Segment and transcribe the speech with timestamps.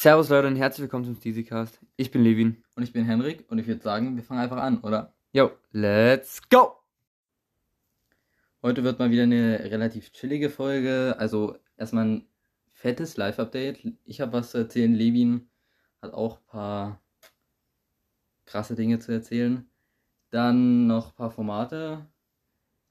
[0.00, 1.80] Servus Leute und herzlich willkommen zum Steezycast.
[1.96, 2.62] Ich bin Levin.
[2.76, 5.12] Und ich bin Henrik und ich würde sagen, wir fangen einfach an, oder?
[5.32, 6.76] Yo, let's go!
[8.62, 11.16] Heute wird mal wieder eine relativ chillige Folge.
[11.18, 12.28] Also erstmal ein
[12.70, 13.92] fettes Live-Update.
[14.04, 14.94] Ich habe was zu erzählen.
[14.94, 15.50] Levin
[16.00, 17.02] hat auch ein paar
[18.44, 19.68] krasse Dinge zu erzählen.
[20.30, 22.06] Dann noch ein paar Formate.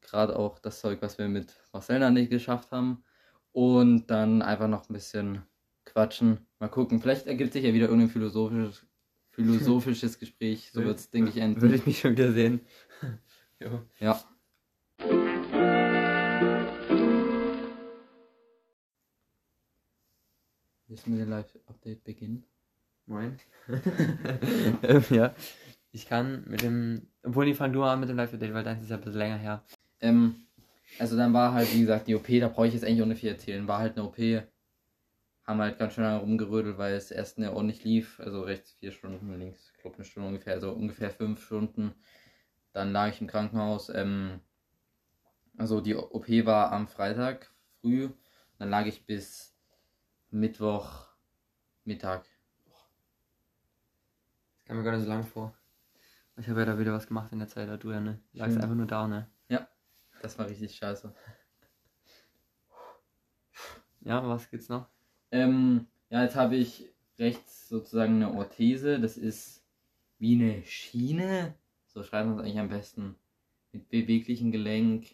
[0.02, 3.06] Gerade auch das Zeug, was wir mit Marcel nicht geschafft haben.
[3.54, 5.44] Und dann einfach noch ein bisschen
[5.86, 6.47] quatschen.
[6.60, 7.00] Mal gucken.
[7.00, 8.86] Vielleicht ergibt sich ja wieder irgendein philosophisches,
[9.30, 10.72] philosophisches Gespräch.
[10.72, 11.62] So wird es, denke ich, enden.
[11.62, 12.62] Würde ich mich schon wieder sehen.
[13.60, 13.84] jo.
[14.00, 14.20] Ja.
[20.88, 22.44] Müssen wir den Live-Update beginnen?
[23.06, 23.40] Moin.
[24.82, 25.36] ähm, ja.
[25.92, 27.08] Ich kann mit dem.
[27.22, 29.38] Obwohl, die fang du an mit dem Live-Update, weil deins ist ja ein bisschen länger
[29.38, 29.64] her.
[30.02, 30.48] Ähm,
[30.98, 33.30] also dann war halt, wie gesagt, die OP, da brauche ich jetzt eigentlich ohne viel
[33.30, 33.68] erzählen.
[33.68, 34.18] War halt eine OP.
[35.48, 38.20] Haben halt ganz schön lange rumgerödelt, weil es erst eine ordentlich lief.
[38.20, 41.96] Also rechts vier Stunden, links, ich glaube eine Stunde ungefähr, also ungefähr fünf Stunden.
[42.74, 43.90] Dann lag ich im Krankenhaus.
[43.90, 44.42] Ähm,
[45.58, 48.10] also die OP war am Freitag früh.
[48.60, 49.58] Dann lag ich bis
[50.30, 51.08] Mittwoch
[51.86, 52.26] Mittag.
[54.58, 55.58] Das kam mir gar nicht so lang vor.
[56.36, 58.22] Ich habe ja da wieder was gemacht in der Zeit, da du ja, ne?
[58.34, 58.64] Lagst Schön.
[58.64, 59.32] einfach nur da, ne?
[60.22, 61.14] Das war richtig scheiße.
[64.02, 64.90] Ja, was gibt's noch?
[65.32, 66.90] Ähm, ja, jetzt habe ich
[67.20, 69.00] rechts sozusagen eine Orthese.
[69.00, 69.64] Das ist
[70.20, 71.56] wie eine Schiene.
[71.86, 73.16] So schreibt man es eigentlich am besten.
[73.72, 75.08] Mit beweglichem Gelenk.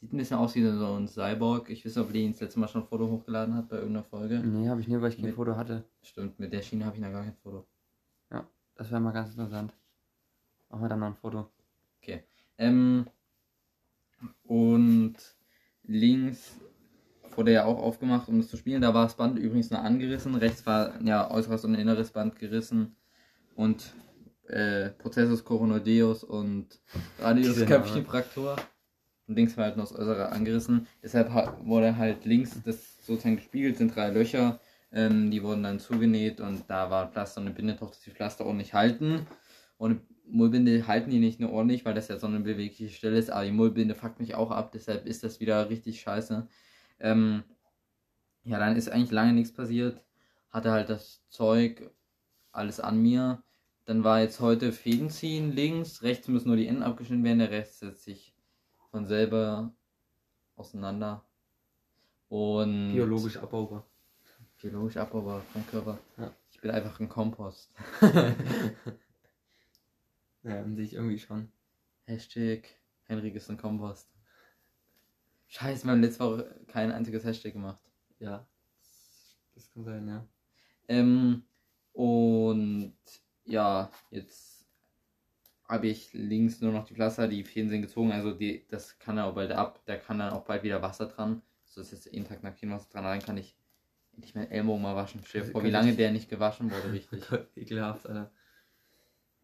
[0.00, 1.68] Sieht ein bisschen aus wie so ein Cyborg.
[1.68, 4.04] Ich weiß nicht, ob Leni das letzte Mal schon ein Foto hochgeladen hat bei irgendeiner
[4.04, 4.38] Folge.
[4.38, 5.84] Nee, habe ich nie, weil ich kein Mit- Foto hatte.
[6.02, 7.66] Stimmt, mit der Schiene habe ich noch gar kein Foto.
[8.76, 9.74] Das wäre mal ganz interessant.
[10.70, 11.50] Machen wir dann noch ein Foto.
[12.56, 13.06] Ähm,
[14.44, 15.16] und
[15.82, 16.58] links
[17.36, 18.82] wurde ja auch aufgemacht, um das zu spielen.
[18.82, 20.34] Da war das Band übrigens noch angerissen.
[20.34, 22.96] Rechts war ja äußeres und inneres Band gerissen.
[23.54, 23.92] Und
[24.48, 26.66] äh, Prozessus coronodeus und
[27.18, 28.56] Radius Diese Köpfchenfraktur.
[29.26, 30.86] Und links war halt noch das äußere angerissen.
[31.02, 34.60] Deshalb ha- wurde halt links das sozusagen gespiegelt, sind drei Löcher.
[34.92, 38.10] Ähm, die wurden dann zugenäht und da war Pflaster und eine Binde drauf, dass die
[38.10, 39.24] Pflaster ordentlich halten.
[39.78, 43.30] Und Mullbinde halten die nicht nur ordentlich, weil das ja so eine bewegliche Stelle ist,
[43.30, 46.46] aber die Mullbinde fuckt mich auch ab, deshalb ist das wieder richtig scheiße.
[47.00, 47.42] Ähm,
[48.44, 50.02] ja, dann ist eigentlich lange nichts passiert.
[50.50, 51.90] Hatte halt das Zeug,
[52.52, 53.42] alles an mir.
[53.84, 57.50] Dann war jetzt heute Fäden ziehen links, rechts müssen nur die Enden abgeschnitten werden, der
[57.50, 58.34] Rest setzt sich
[58.90, 59.72] von selber
[60.56, 61.24] auseinander.
[62.28, 63.84] Und Biologisch abbaubar.
[64.60, 65.98] biologisch abbaubar vom Körper.
[66.16, 66.32] Ja.
[66.50, 67.72] Ich bin einfach ein Kompost.
[70.42, 71.50] ja, an sich irgendwie schon.
[72.04, 72.68] Hashtag
[73.04, 74.08] Henrik ist ein Kompost.
[75.50, 77.82] Scheiße, wir haben letzte Woche kein einziges Hashtag gemacht.
[78.20, 78.46] Ja.
[79.56, 80.24] Das kann sein, ja.
[80.86, 81.42] Ähm,
[81.92, 82.94] und
[83.44, 84.64] ja, jetzt
[85.64, 89.18] habe ich links nur noch die Pflaster, die Fäden sind gezogen, also die, das kann
[89.18, 91.42] er auch bald ab, da kann dann auch bald wieder Wasser dran.
[91.64, 93.56] So ist jetzt jeden Tag nach Wasser dran, dann kann ich
[94.14, 95.20] endlich meinen Ellbogen mal waschen.
[95.24, 97.24] Stell dir Also vor, wie lange der nicht gewaschen wurde, richtig.
[97.56, 98.30] Ekelhaft, Alter.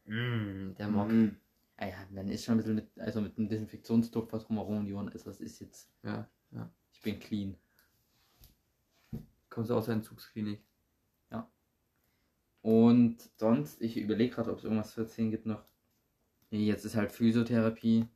[0.04, 1.10] Mm, der Mock.
[1.10, 1.36] Mm.
[1.78, 5.08] Ah ja, dann ist schon ein bisschen mit, also mit einem Desinfektionstuch was drumherum Ohren
[5.08, 6.28] ist, das ist jetzt, Ja.
[6.92, 7.56] ich bin clean.
[9.50, 10.60] Kommst du aus der Entzugsklinik?
[12.66, 15.62] Und sonst, ich überlege gerade, ob es irgendwas zu erzählen gibt noch.
[16.50, 18.08] Nee, jetzt ist halt Physiotherapie.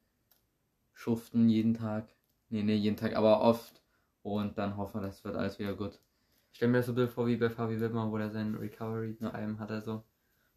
[0.93, 2.09] Schuften jeden Tag.
[2.49, 3.81] Nee, nee, jeden Tag, aber oft.
[4.25, 6.01] Und dann hoffen wir, das wird alles wieder gut.
[6.51, 8.57] Ich stell mir das so ein bisschen vor wie bei Fabi Wittmann, wo der seinen
[8.57, 10.03] Recovery-Time hat, also.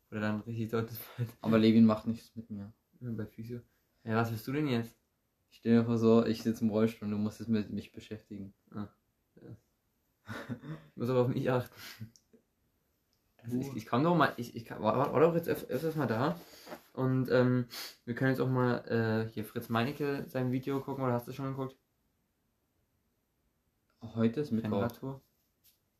[0.09, 0.97] Wo der dann richtig deutlich.
[1.41, 2.74] Aber Levin macht nichts mit mir.
[3.03, 3.59] Bei Physio.
[4.06, 4.97] Ja, was willst du denn jetzt?
[5.52, 7.91] Ich stell dir vor so, ich sitze im Rollstuhl und du musst es mit mich
[7.91, 8.53] beschäftigen.
[9.36, 11.75] Ich muss aber auf mich achten.
[13.38, 15.97] Also ich, ich komme doch mal, ich, ich kann, war, war doch jetzt öf öfters
[15.97, 16.40] mal da.
[16.94, 17.68] Und ähm,
[18.06, 21.34] wir können jetzt auch mal äh, hier Fritz Meinecke sein Video gucken, oder hast du
[21.34, 21.78] schon geguckt?
[24.02, 25.20] Heute ist Mittwoch.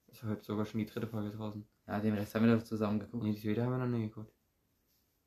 [0.08, 1.68] Ist heute sogar schon die dritte Folge draußen.
[1.86, 3.24] Ja, den Rest haben wir doch zusammen geguckt.
[3.24, 4.34] Nee, die zweite haben wir noch nie geguckt.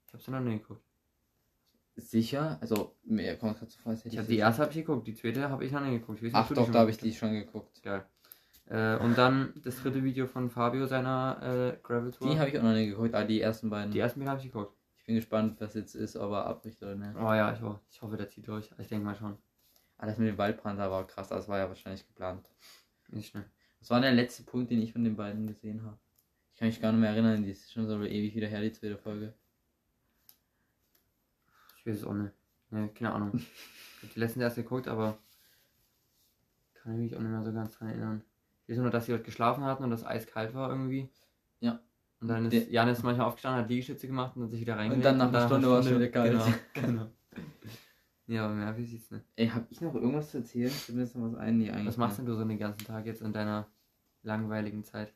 [0.06, 0.85] Ich hab's noch nie geguckt.
[1.96, 2.58] Sicher?
[2.60, 5.06] Also, mir kommt gerade so vor, als hätte Ich hab die erste habe ich geguckt,
[5.06, 6.19] die zweite habe ich noch nie geguckt.
[6.22, 7.82] Ich weiß nicht, ob Ach doch, schon da habe ich die schon geguckt.
[7.82, 8.04] Geil.
[8.69, 12.31] Äh, und dann das dritte Video von Fabio seiner äh, Gravel Tour.
[12.31, 13.93] Die habe ich auch noch nicht geguckt, aber die ersten beiden.
[13.93, 14.76] die ersten beiden habe ich geguckt.
[14.98, 17.14] Ich bin gespannt, was jetzt ist, ob er abbricht oder nicht.
[17.16, 18.69] Oh ja, ich, ho- ich hoffe, der zieht durch.
[18.78, 19.38] Ich denke mal schon.
[19.98, 22.50] Ah, das mit dem Waldbrand da war krass, das war ja wahrscheinlich geplant.
[23.08, 23.44] Nicht schnell.
[23.78, 25.96] Das war der letzte Punkt, den ich von den beiden gesehen habe.
[26.52, 28.72] Ich kann mich gar nicht mehr erinnern, die ist schon so ewig wieder her, die
[28.72, 29.32] zweite Folge.
[31.86, 32.32] Ich weiß es auch nicht.
[32.70, 33.32] Nee, keine Ahnung.
[33.98, 35.16] Ich habe die letzten erst geguckt, aber
[36.74, 38.22] kann ich mich auch nicht mehr so ganz dran erinnern.
[38.66, 41.08] Ich weiß nur, dass sie heute geschlafen hatten und das eiskalt war irgendwie.
[41.60, 41.80] Ja.
[42.20, 45.04] Und dann ist Janis manchmal aufgestanden, hat Liegestütze gemacht und hat sich wieder reingelegt.
[45.06, 46.32] dann nach einer Stunde war es wieder kalt.
[46.32, 47.10] Genau, genau.
[48.26, 49.24] Ja, aber mehr wie sieht's nicht.
[49.34, 50.70] Ey, hab ich noch irgendwas zu erzählen?
[50.70, 51.56] Fällt mir jetzt noch was ein?
[51.56, 53.66] Nee, eigentlich Was machst denn du so den ganzen Tag jetzt in deiner
[54.22, 55.14] langweiligen Zeit?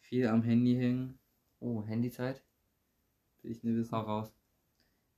[0.00, 1.18] Viel am Handy hängen.
[1.60, 2.42] Oh, Handyzeit?
[3.42, 3.92] Will ich nicht wissen.
[3.92, 4.35] Hau raus.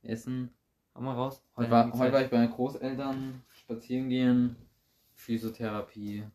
[0.01, 0.53] Essen.
[0.95, 1.43] Hau mal raus.
[1.55, 4.55] Heute war, heute war ich bei meinen Großeltern spazieren gehen.
[5.13, 6.25] Physiotherapie.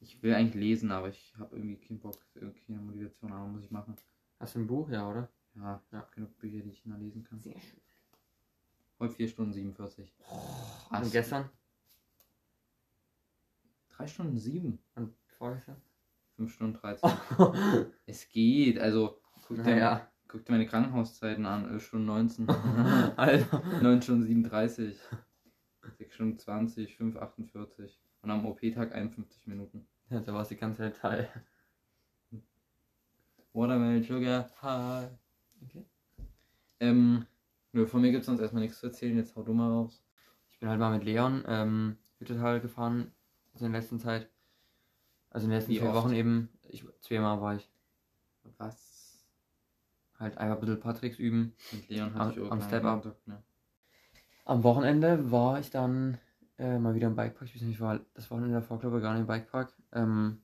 [0.00, 3.70] Ich will eigentlich lesen, aber ich habe irgendwie keinen Bock, keine Motivation, aber muss ich
[3.70, 3.96] machen.
[4.38, 5.28] Hast du ein Buch, ja, oder?
[5.54, 7.40] Ja, ich habe genug Bücher, die ich noch lesen kann.
[7.40, 7.80] Sehr schön.
[8.98, 10.12] Heute 4 Stunden 47.
[10.90, 11.50] Und gestern?
[13.90, 14.78] 3 Stunden 7.
[14.94, 15.80] Und vorgestern?
[16.36, 17.10] 5 Stunden 13.
[18.04, 20.12] Es geht, also guck dir, naja.
[20.36, 21.68] Guck dir meine Krankenhauszeiten an.
[21.70, 22.48] 11 Stunden 19.
[23.16, 23.62] Alter.
[23.82, 25.00] 9 Stunden 37.
[25.96, 27.98] 6 Stunden 20, 5, 48.
[28.20, 29.86] Und am OP-Tag 51 Minuten.
[30.10, 31.28] Ja, da warst du die ganze Zeit Teil.
[33.54, 35.10] Watermelon Sugar High.
[35.64, 35.86] Okay.
[36.80, 37.24] Ähm,
[37.72, 39.16] nö, von mir gibt es sonst erstmal nichts zu erzählen.
[39.16, 40.04] Jetzt hau du mal raus.
[40.50, 43.12] Ich bin halt mal mit Leon ähm, Hüttetal gefahren,
[43.54, 44.28] also in der letzten Zeit.
[45.30, 46.04] Also in den letzten Wie vier oft?
[46.04, 46.50] Wochen eben.
[46.68, 47.70] Ich, zweimal war ich.
[48.58, 48.95] Was?
[50.18, 51.52] Halt einfach ein bisschen Patricks üben.
[51.72, 53.02] Mit Leon Am- hatte ich am Step-Up.
[53.02, 53.42] Kontakt, ne?
[54.44, 56.18] Am Wochenende war ich dann
[56.58, 57.48] äh, mal wieder im Bikepark.
[57.48, 59.74] Ich weiß nicht, ich war das Wochenende davor, glaube ich, gar nicht im Bikepark.
[59.92, 60.42] Ähm,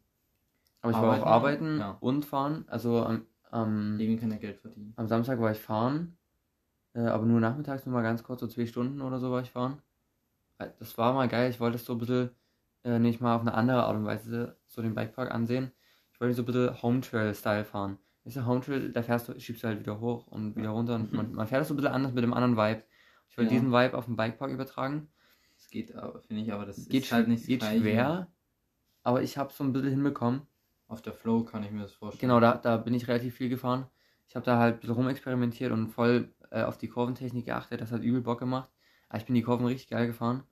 [0.82, 1.22] aber ich war Arbeiten?
[1.22, 1.96] auch arbeiten Ja.
[2.00, 2.64] und fahren.
[2.68, 4.92] Also am, am, Levin kann ja Geld verdienen.
[4.96, 6.16] am Samstag war ich fahren.
[6.94, 9.50] Äh, aber nur nachmittags, nur mal ganz kurz, so zwei Stunden oder so war ich
[9.50, 9.80] fahren.
[10.58, 11.50] Äh, Das war mal geil.
[11.50, 12.30] Ich wollte es so ein bisschen
[12.84, 15.72] äh, nicht mal auf eine andere Art und Weise so den Bikepark ansehen.
[16.12, 17.98] Ich wollte so ein bisschen Home Trail-Style fahren.
[18.24, 20.94] Ist ja Home Trail, da fährst du, schiebst du halt wieder hoch und wieder runter
[20.94, 22.84] und man, man fährt das so ein bisschen anders mit dem anderen Vibe.
[23.28, 23.58] Ich wollte Ja.
[23.58, 25.08] diesen Vibe auf den Bikepark übertragen.
[25.56, 28.28] Das geht aber, finde ich, aber das geht, ist halt nicht geht schwer,
[29.02, 30.42] aber ich habe so ein bisschen hinbekommen.
[30.86, 32.20] Auf der Flow kann ich mir das vorstellen.
[32.20, 33.86] Genau, da, da bin ich relativ viel gefahren.
[34.28, 37.80] Ich habe da halt ein bisschen rumexperimentiert und voll äh, auf die Kurventechnik geachtet.
[37.80, 38.68] Das hat übel Bock gemacht.
[39.08, 40.44] Aber ich bin die Kurven richtig geil gefahren.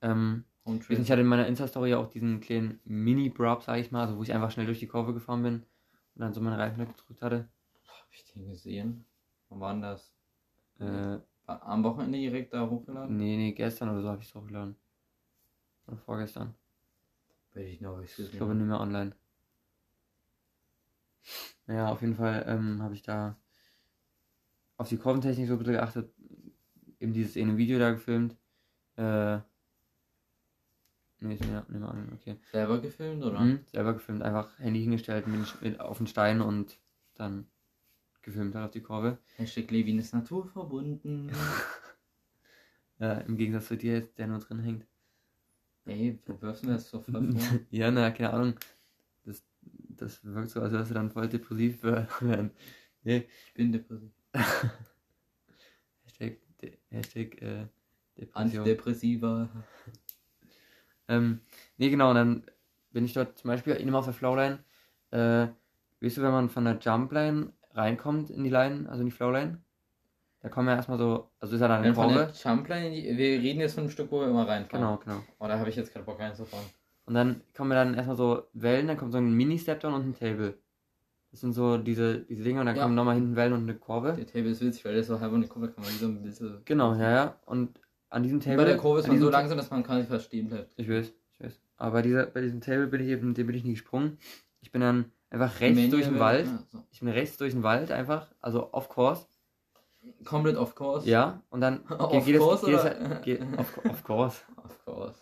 [0.00, 0.44] Ähm,
[0.88, 4.32] ich hatte in meiner Insta-Story auch diesen kleinen Mini-Brub, sag ich mal, also wo ich
[4.32, 5.66] einfach schnell durch die Kurve gefahren bin
[6.14, 7.48] und dann so meine Reifen gedrückt hatte.
[7.86, 9.04] Hab ich den gesehen?
[9.48, 10.14] Wann war denn das?
[10.78, 13.16] Äh, Am Wochenende direkt da hochgeladen?
[13.16, 14.76] nee, nee, gestern oder so habe ich es hochgeladen.
[15.86, 16.54] Oder vorgestern.
[17.54, 19.14] Weiß ich noch, ich Ich glaube nicht mehr online.
[21.66, 23.36] Naja, auf jeden Fall ähm, habe ich da
[24.76, 26.12] auf die Kurventechnik so ein bisschen geachtet.
[26.98, 28.36] Eben dieses eine Video da gefilmt.
[28.96, 29.40] Äh.
[31.24, 32.36] Nee, ist mir mehr an, okay.
[32.52, 33.40] Selber gefilmt oder?
[33.40, 36.78] Mhm, selber gefilmt, einfach Handy hingestellt mit, mit auf den Stein und
[37.14, 37.46] dann
[38.20, 39.18] gefilmt halt auf die Kurve.
[39.36, 41.30] Hashtag Levin ist naturverbunden.
[43.00, 44.86] Äh, Im Gegensatz zu dir der nur drin hängt.
[45.84, 47.20] Ey, du wirfst mir das so vor.
[47.70, 48.54] ja, na, keine Ahnung.
[49.24, 52.52] Das, das wirkt so, als wärst du dann voll depressiv werden.
[53.02, 54.12] Nee, Ich bin depressiv.
[56.04, 57.66] Hashtag, de, Hashtag äh,
[58.16, 58.60] Depression.
[58.60, 59.48] Antidepressiva.
[61.08, 61.40] Ähm,
[61.76, 62.44] nee, genau, und dann
[62.90, 64.58] bin ich dort zum Beispiel immer auf der Flowline.
[65.10, 65.48] Äh,
[66.00, 69.58] weißt du, wenn man von der Jumpline reinkommt in die Line, also in die Flowline,
[70.40, 72.32] da kommen ja erstmal so, also ist ja dann eine Kurve.
[72.42, 74.84] Jumpline, die- wir reden jetzt von einem Stück, wo wir immer reinfahren.
[74.84, 75.22] Genau, genau.
[75.38, 76.66] Oh, da habe ich jetzt keinen Bock reinzufahren.
[77.06, 80.14] Und dann kommen ja dann erstmal so Wellen, dann kommt so ein Mini-Stepdown und ein
[80.14, 80.54] Table.
[81.30, 82.82] Das sind so diese, diese Dinge und dann Ja.
[82.84, 84.12] kommen nochmal hinten Wellen und eine Kurve.
[84.12, 85.96] Der Table ist witzig, weil der ist so halb und die Kurve kann man wie
[85.96, 86.62] so ein bisschen.
[86.64, 87.40] Genau, ja, ja.
[87.46, 87.80] Und
[88.14, 88.56] an diesem Table.
[88.58, 90.72] Bei der Kurve ist an man so langsam, dass man gar nicht fast stehen bleibt.
[90.76, 91.60] Ich weiß, ich weiß.
[91.76, 94.18] Aber bei, dieser, bei diesem Table bin ich eben, dem bin ich nie gesprungen.
[94.60, 96.46] Ich bin dann einfach rechts Manual durch den Wald.
[96.46, 96.84] Ja, so.
[96.92, 99.26] Ich bin rechts durch den Wald einfach, also off course.
[100.24, 101.08] Komplett off course.
[101.08, 103.14] Ja, und dann Off geht, geht course es, geht es, oder?
[103.20, 104.42] geht, off, off course.
[104.64, 105.20] Off course.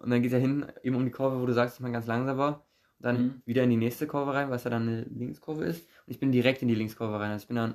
[0.00, 2.06] Und dann geht er hin, eben um die Kurve, wo du sagst, dass man ganz
[2.06, 2.66] langsam war.
[2.98, 3.42] Und dann Mhm.
[3.46, 5.82] wieder in die nächste Kurve rein, was ja dann eine Linkskurve ist.
[6.06, 7.30] Und ich bin direkt in die Linkskurve rein.
[7.30, 7.74] Also ich bin dann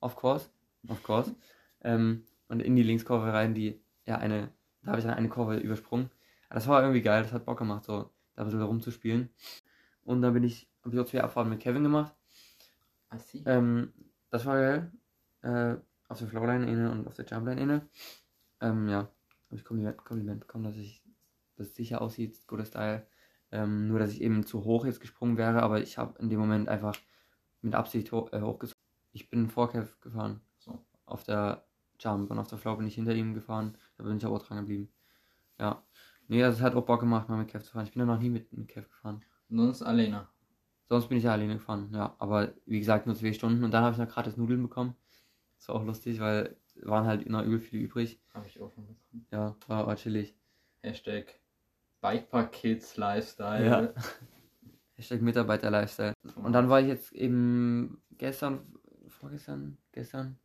[0.00, 0.48] off course,
[0.88, 1.34] off course,
[1.82, 4.50] ähm, und in die Linkskurve rein, die, ja, eine,
[4.82, 6.10] da habe ich dann eine Kurve übersprungen.
[6.48, 9.30] Aber das war irgendwie geil, das hat Bock gemacht, so da ein bisschen rumzuspielen.
[10.02, 12.14] Und dann bin ich, habe ich auch zwei Abfahrten mit Kevin gemacht.
[13.12, 13.42] I see.
[13.44, 13.92] Ähm,
[14.30, 14.92] das war geil.
[15.42, 15.76] Äh,
[16.08, 17.88] auf der Flowline inne und auf der Jumpline inne.
[18.60, 21.02] Ähm, ja, habe ich Kompliment, Kompliment bekommen, dass ich
[21.56, 23.06] das sicher aussieht, guter Style.
[23.50, 26.40] Ähm, nur, dass ich eben zu hoch jetzt gesprungen wäre, aber ich habe in dem
[26.40, 26.96] Moment einfach
[27.60, 28.80] mit Absicht ho äh, hochgezogen.
[29.12, 30.40] Ich bin vor Kev gefahren.
[30.58, 30.84] So.
[31.04, 31.66] Auf der
[31.98, 33.76] Jump und auf der Flow bin ich hinter ihm gefahren.
[33.98, 34.88] Da bin ich aber auch dran geblieben.
[35.58, 35.82] Ja.
[36.28, 37.84] Nee, es hat auch Bock gemacht, mal mit Kev zu fahren.
[37.84, 39.22] Ich bin ja noch nie mit, mit Kev gefahren.
[39.50, 40.28] Sonst Alena.
[40.88, 42.14] Sonst bin ich ja alleine gefahren, ja.
[42.18, 43.62] Aber wie gesagt, nur zwei Stunden.
[43.62, 44.94] Und dann habe ich noch gratis Nudeln bekommen.
[45.56, 48.20] Das war auch lustig, weil waren halt noch übel viele übrig.
[48.32, 49.26] Habe ich auch schon bekommen.
[49.30, 50.34] Ja, war, war chillig.
[50.82, 51.40] Hashtag
[52.00, 53.66] Bikepark Kids Lifestyle.
[53.66, 53.94] Ja.
[54.96, 56.14] Hashtag Mitarbeiter-Lifestyle.
[56.36, 58.60] Und dann war ich jetzt eben gestern,
[59.08, 60.38] vorgestern, gestern,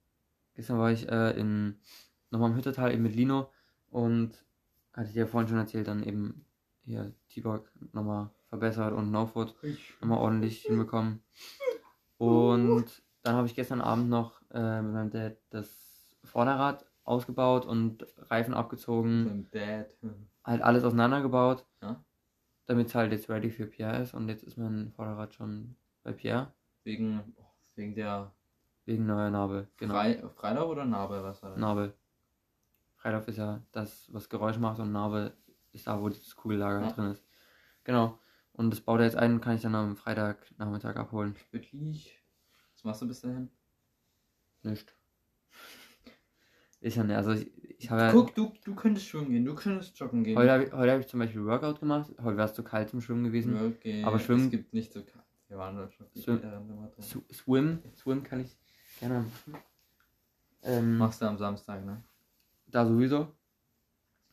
[0.56, 1.80] gestern war ich äh, in,
[2.34, 3.50] nochmal im Hüttertal eben mit Lino
[3.90, 4.44] und
[4.92, 6.46] hatte ich ja vorhin schon erzählt, dann eben
[6.84, 9.56] hier T-Bug nochmal verbessert und No-Foot
[10.02, 11.24] nochmal ordentlich hinbekommen.
[12.18, 18.06] Und dann habe ich gestern Abend noch äh, mit meinem Dad das Vorderrad ausgebaut und
[18.18, 19.26] Reifen abgezogen.
[19.26, 19.88] Beim Dad.
[20.44, 21.66] Halt alles auseinandergebaut.
[21.82, 22.04] Ja.
[22.66, 24.14] Damit es halt jetzt ready für Pierre ist.
[24.14, 26.54] Und jetzt ist mein Vorderrad schon bei Pierre.
[26.84, 27.34] Wegen,
[27.76, 28.34] wegen der
[28.86, 29.68] Wegen neuer Narbe.
[29.78, 29.94] Genau.
[29.94, 31.60] Frei, Freilauf oder Narbe, was war das?
[31.60, 31.94] Narbe.
[33.04, 35.34] Freilauf ist ja das, was Geräusch macht und Narbe
[35.74, 36.92] ist da, wo das Kugellager Ja.
[36.94, 37.22] drin ist.
[37.84, 38.18] Genau.
[38.54, 41.36] Und das baut er jetzt ein, kann ich dann am Freitagnachmittag abholen.
[41.52, 42.18] Wirklich?
[42.76, 43.50] Was machst du bis dahin?
[44.62, 44.96] Nicht.
[46.80, 47.18] Ist ja nicht.
[47.18, 48.12] Also ich, ich habe ja.
[48.14, 50.38] Guck, du, du könntest schwimmen gehen, du könntest joggen gehen.
[50.38, 52.10] Heute habe ich, heute hab ich zum Beispiel Workout gemacht.
[52.22, 53.54] Heute wäre es zu kalt zum Schwimmen gewesen.
[53.56, 54.02] Ja, okay.
[54.06, 55.26] Aber schwimmen- Es gibt nicht so kalt.
[55.50, 56.08] Wir waren da schon.
[56.16, 57.04] Schwimmen- Ja, da mal drin.
[57.04, 57.80] Sw- Swim.
[57.98, 58.56] Swim kann ich
[59.02, 59.62] gerne machen.
[60.62, 62.02] Ähm, Machst du am Samstag, ne?
[62.74, 63.28] Da sowieso.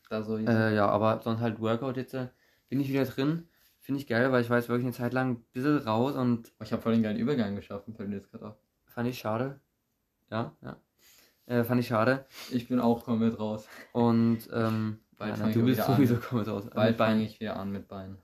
[0.09, 0.37] Da so.
[0.37, 2.13] Äh, ja, aber sonst halt Workout jetzt.
[2.13, 2.27] äh,
[2.69, 3.47] Bin ich wieder drin.
[3.79, 6.51] Finde ich geil, weil ich war jetzt wirklich eine Zeit lang ein bisschen raus und
[6.59, 8.55] Oh, ich habe voll den geilen Übergang geschaffen, fällt mir jetzt gerade auf.
[8.85, 9.59] fand ich schade.
[10.29, 10.77] Ja, ja.
[11.47, 12.25] Äh, fand ich schade.
[12.51, 13.67] Ich bin auch komplett raus.
[13.91, 16.69] Und ähm, Bald ja, na, du auch bist sowieso komplett raus.
[16.73, 18.17] Bald fange ich wieder an mit Beinen.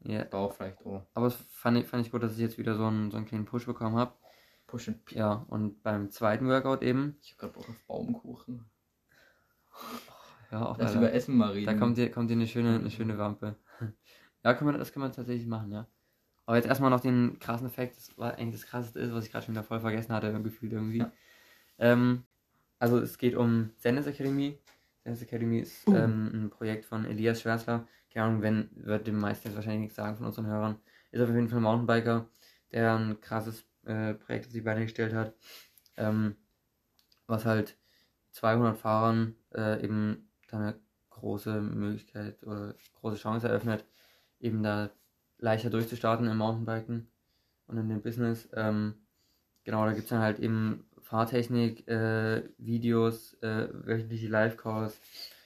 [0.00, 1.02] Ja, Bauch vielleicht, oh.
[1.14, 3.26] aber es fand ich, fand ich gut, dass ich jetzt wieder so einen, so einen
[3.26, 4.12] kleinen Push bekommen habe.
[4.66, 5.18] Push and Pee.
[5.18, 7.16] Ja, und beim zweiten Workout eben.
[7.20, 8.64] Ich habe gerade Bock auf Baumkuchen.
[10.50, 11.66] Ja, auch Lass über Essen mal reden.
[11.66, 13.56] Da kommt dir, kommt dir eine schöne, eine schöne Wampe.
[14.44, 15.88] Ja, kann man, das kann man tatsächlich machen, ja.
[16.46, 19.32] Aber jetzt erstmal noch den krassen Effekt, das war eigentlich das krasseste ist, was ich
[19.32, 20.98] gerade schon wieder voll vergessen hatte, gefühlt irgendwie.
[20.98, 21.12] Ja.
[21.78, 22.22] Ähm,
[22.78, 24.58] also es geht um Zendes Academy.
[25.02, 25.96] Zendes Academy ist Boom.
[25.96, 27.86] ähm, ein Projekt von Elias Schwärzler.
[28.12, 30.76] Keine Ahnung, wenn, wird dem meisten jetzt wahrscheinlich nichts sagen von unseren Hörern.
[31.10, 32.28] Ist auf jeden Fall ein Mountainbiker,
[32.72, 35.34] der ein krasses äh, Projekt auf die Beine gestellt hat.
[35.96, 36.36] Ähm,
[37.26, 37.76] was halt
[38.32, 40.80] 200 Fahrern äh, eben da eine
[41.10, 43.84] große Möglichkeit oder große Chance eröffnet,
[44.40, 44.90] eben da
[45.38, 47.08] leichter durchzustarten im Mountainbiken
[47.66, 48.48] und in dem Business.
[48.54, 48.94] Ähm,
[49.64, 55.00] genau, da gibt es dann halt eben Fahrtechnik, äh, Videos, äh, wöchentliche Live-Calls.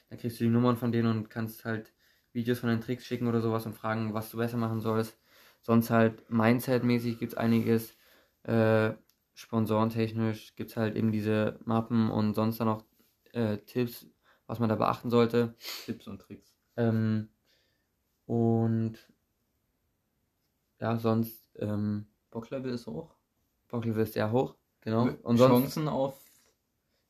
[0.09, 1.93] Dann kriegst du die Nummern von denen und kannst halt
[2.33, 5.17] Videos von den Tricks schicken oder sowas und fragen, was du besser machen sollst.
[5.61, 7.95] Sonst halt Mindset-mäßig gibt es einiges.
[8.43, 8.93] Äh,
[9.35, 12.85] sponsorentechnisch gibt es halt eben diese Mappen und sonst dann noch
[13.33, 14.07] äh, Tipps,
[14.47, 15.55] was man da beachten sollte.
[15.85, 16.55] Tipps und Tricks.
[16.77, 17.29] Ähm,
[18.27, 18.99] und
[20.81, 23.15] ja, sonst ähm, Bocklevel ist hoch.
[23.69, 24.57] Bocklevel ist sehr hoch.
[24.81, 25.09] Genau.
[25.23, 26.21] Und sonst Chancen auf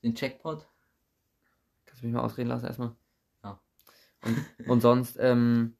[0.02, 0.66] den Checkpot.
[1.86, 2.94] kannst du mich mal ausreden lassen erstmal.
[3.42, 3.60] Ja.
[4.24, 5.76] Und, und sonst ähm,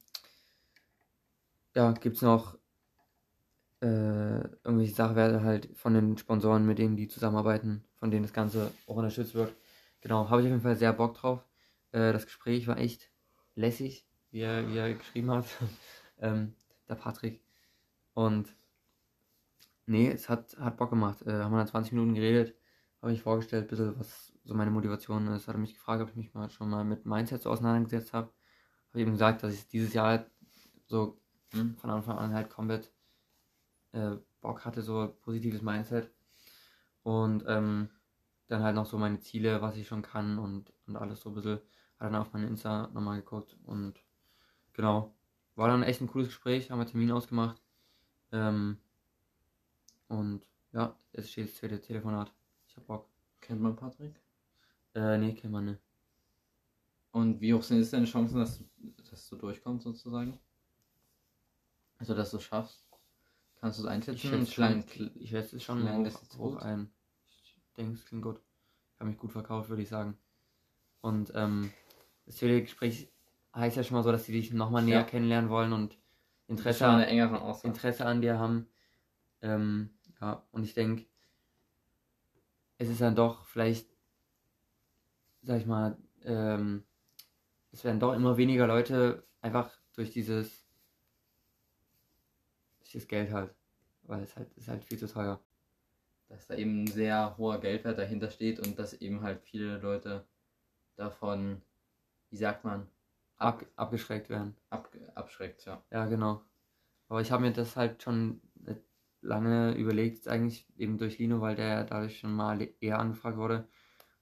[1.75, 2.57] ja, gibt es noch
[3.83, 8.71] äh, irgendwelche Sachwerte halt von den Sponsoren, mit denen die zusammenarbeiten, von denen das Ganze
[8.87, 9.53] auch unterstützt wird.
[9.99, 11.45] Genau, habe ich auf jeden Fall sehr Bock drauf.
[11.91, 13.11] Äh, das Gespräch war echt
[13.55, 15.45] lässig, wie er, wie er geschrieben hat.
[16.19, 16.53] ähm,
[16.87, 17.41] der Patrick.
[18.13, 18.55] Und
[19.85, 21.21] nee, es hat, hat Bock gemacht.
[21.23, 22.55] Äh, haben wir dann 20 Minuten geredet,
[23.01, 25.49] habe mich vorgestellt, ein bisschen, was so meine Motivation ist.
[25.49, 28.31] Hat er mich gefragt, ob ich mich mal schon mal mit Mindset so auseinandergesetzt habe.
[28.91, 30.31] Habe eben gesagt, dass ich dieses Jahr halt
[30.87, 31.19] so
[31.53, 32.93] hm, von Anfang an halt komplett
[33.93, 36.11] äh, Bock hatte, so positives Mindset.
[37.03, 37.89] Und ähm,
[38.47, 41.35] dann halt noch so meine Ziele, was ich schon kann und, und alles so ein
[41.35, 41.59] bisschen.
[41.99, 44.03] Hat dann auf meine Insta nochmal geguckt und
[44.73, 45.15] genau.
[45.55, 47.61] War dann echt ein cooles Gespräch, haben wir Termin ausgemacht.
[48.31, 48.77] Ähm,
[50.07, 52.33] und ja, jetzt steht das zweite Telefonat.
[52.67, 53.07] Ich hab Bock.
[53.39, 54.19] Kennt man Patrick?
[54.95, 55.81] Äh, nee, kennt man nicht.
[57.11, 58.65] Und wie hoch sind es deine Chancen, dass du,
[59.09, 60.39] dass du durchkommst sozusagen?
[61.99, 62.87] Also dass du es schaffst?
[63.63, 64.29] Kannst du es Ich einschätzen?
[64.45, 66.91] schätze Klein- schon, ich schätze es schon hoch, es hoch ein.
[67.29, 68.41] Ich denke, es klingt gut.
[68.93, 70.17] Ich habe mich gut verkauft, würde ich sagen.
[70.99, 71.71] Und ähm,
[72.25, 73.09] das zweite Gespräch
[73.55, 75.03] heißt ja schon mal so, dass sie dich nochmal näher Ja.
[75.05, 76.99] kennenlernen wollen und Das Interesse, an.
[77.63, 78.67] Interesse an dir haben.
[79.41, 81.05] Ähm, ja, und ich denke,
[82.79, 83.87] es ist dann doch vielleicht,
[85.41, 86.83] sag ich mal, ähm,
[87.71, 90.62] es werden doch immer weniger Leute einfach durch dieses,
[92.93, 93.55] das Geld halt,
[94.03, 95.41] weil es halt ist halt viel zu teuer.
[96.27, 100.27] dass da eben ein sehr hoher Geldwert dahinter steht und dass eben halt viele Leute
[100.97, 101.61] davon,
[102.31, 102.89] wie sagt man,
[103.37, 104.55] ab, Ab, abgeschreckt werden.
[104.69, 105.81] ab, abschreckt, ja.
[105.91, 106.41] Ja, genau.
[107.09, 108.41] Aber ich habe mir das halt schon
[109.21, 113.67] lange überlegt, eigentlich eben durch Lino, weil der dadurch schon mal eher angefragt wurde,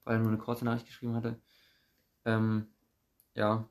[0.06, 1.42] weil er nur eine kurze Nachricht geschrieben hatte.
[2.26, 2.68] Ähm,
[3.36, 3.70] ja,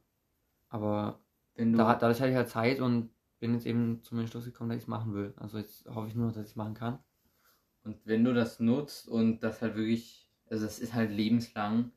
[0.71, 1.21] aber
[1.55, 4.71] Wenn du, da, dadurch hatte ich halt Zeit und bin jetzt eben zum Entschluss gekommen,
[4.71, 5.35] dass ich es machen will.
[5.37, 6.99] Also jetzt hoffe ich nur, noch, dass ich es machen kann.
[7.83, 11.93] Und wenn du das nutzt und das halt wirklich, also das ist halt lebenslang,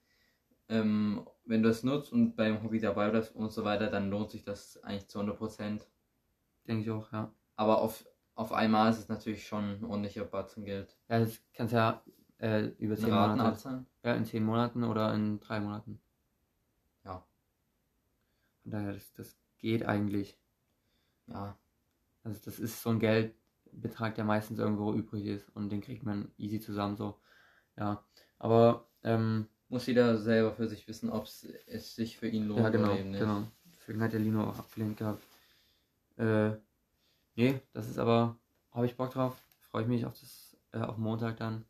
[0.70, 4.32] ähm, wenn du es nutzt und beim Hobby dabei bleibst und so weiter, dann lohnt
[4.32, 5.86] sich das eigentlich zu 100%.
[6.68, 7.34] Denke ich auch, ja.
[7.58, 10.98] Aber auf, auf einmal ist es natürlich schon ein ordentlicher Batzen Geld.
[11.10, 12.02] Ja, das kannst ja
[12.38, 13.50] äh, über In 10 Raten Monate.
[13.50, 13.86] abzahlen?
[14.04, 16.02] Ja, in 10 Monaten oder in 3 Monaten.
[17.04, 17.28] Ja.
[18.62, 20.40] Von daher, das, das geht eigentlich.
[21.28, 21.58] Ja.
[22.24, 26.32] Also das ist so ein Geldbetrag, der meistens irgendwo übrig ist und den kriegt man
[26.38, 27.20] easy zusammen so.
[27.78, 28.04] Ja.
[28.40, 32.70] Aber ähm, Muss jeder selber für sich wissen, ob es sich für ihn lohnt ja
[32.70, 33.20] genau, oder eben nicht.
[33.20, 33.48] genau.
[33.74, 35.24] Deswegen hat der Lino auch abgelehnt gehabt.
[36.18, 36.52] Äh,
[37.36, 38.38] nee, das ist aber,
[38.72, 39.38] habe ich Bock drauf.
[39.70, 41.66] Freue ich mich auf das, äh, auf Montag dann.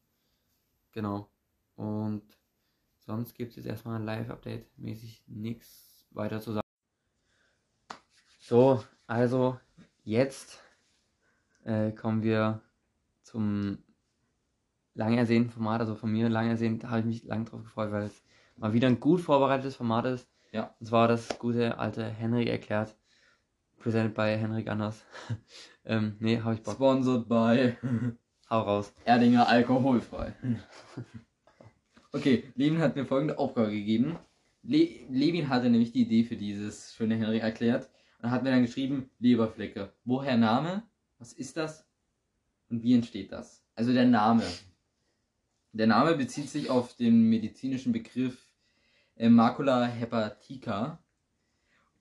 [0.91, 1.29] Genau.
[1.75, 2.21] Und
[2.99, 6.67] sonst gibt es jetzt erstmal ein Live-Update mäßig nichts weiter zu sagen.
[8.39, 9.59] So, also
[10.03, 10.61] jetzt
[11.65, 12.61] äh, kommen wir
[13.23, 13.79] zum
[14.93, 17.91] lang ersehnten Format, also von mir lang ersehnt, da habe ich mich lang drauf gefreut,
[17.91, 18.23] weil es
[18.57, 20.29] mal wieder ein gut vorbereitetes Format ist.
[20.51, 20.75] Ja.
[20.79, 22.95] Und zwar das gute alte Henry erklärt.
[23.79, 25.03] Presented by Henrik Anders.
[25.85, 26.75] ähm, nee, habe ich Bock.
[26.75, 27.75] Sponsored by
[28.49, 28.93] Hau raus.
[29.05, 30.33] Erdinger alkoholfrei.
[32.15, 34.19] Okay, Levin hat mir folgende Aufgabe gegeben.
[34.61, 37.89] Le Levin hatte nämlich die Idee für dieses schöne Henry erklärt
[38.23, 39.91] und hat mir dann geschrieben, Leberflecke.
[40.05, 40.83] Woher Name?
[41.19, 41.85] Was ist das?
[42.69, 43.63] Und wie entsteht das?
[43.75, 44.43] Also der Name.
[45.73, 48.47] Der Name bezieht sich auf den medizinischen Begriff
[49.17, 50.99] äh, Macula hepatica.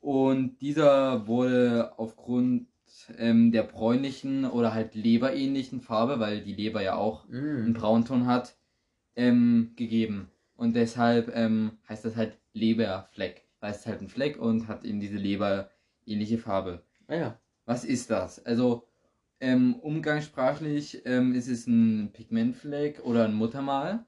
[0.01, 2.69] Und dieser wurde aufgrund
[3.19, 7.75] ähm, der bräunlichen oder halt leberähnlichen Farbe, weil die Leber ja auch einen Mm.
[7.75, 8.55] Braunton hat,
[9.17, 10.31] ähm, gegeben.
[10.55, 15.01] Und deshalb ähm, heißt das halt Leberfleck, weil es halt ein Fleck und hat eben
[15.01, 15.17] diese
[16.07, 16.83] leberähnliche Farbe.
[17.07, 17.41] Ah ja.
[17.65, 18.45] Was ist das?
[18.45, 18.89] Also
[19.41, 24.05] ähm, umgangssprachlich ähm, ist es ein Pigmentfleck oder ein Muttermal.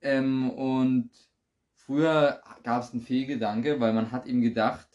[0.00, 1.10] Ähm, und
[1.74, 4.88] früher gab es einen Fehlgedanke, weil man hat eben gedacht,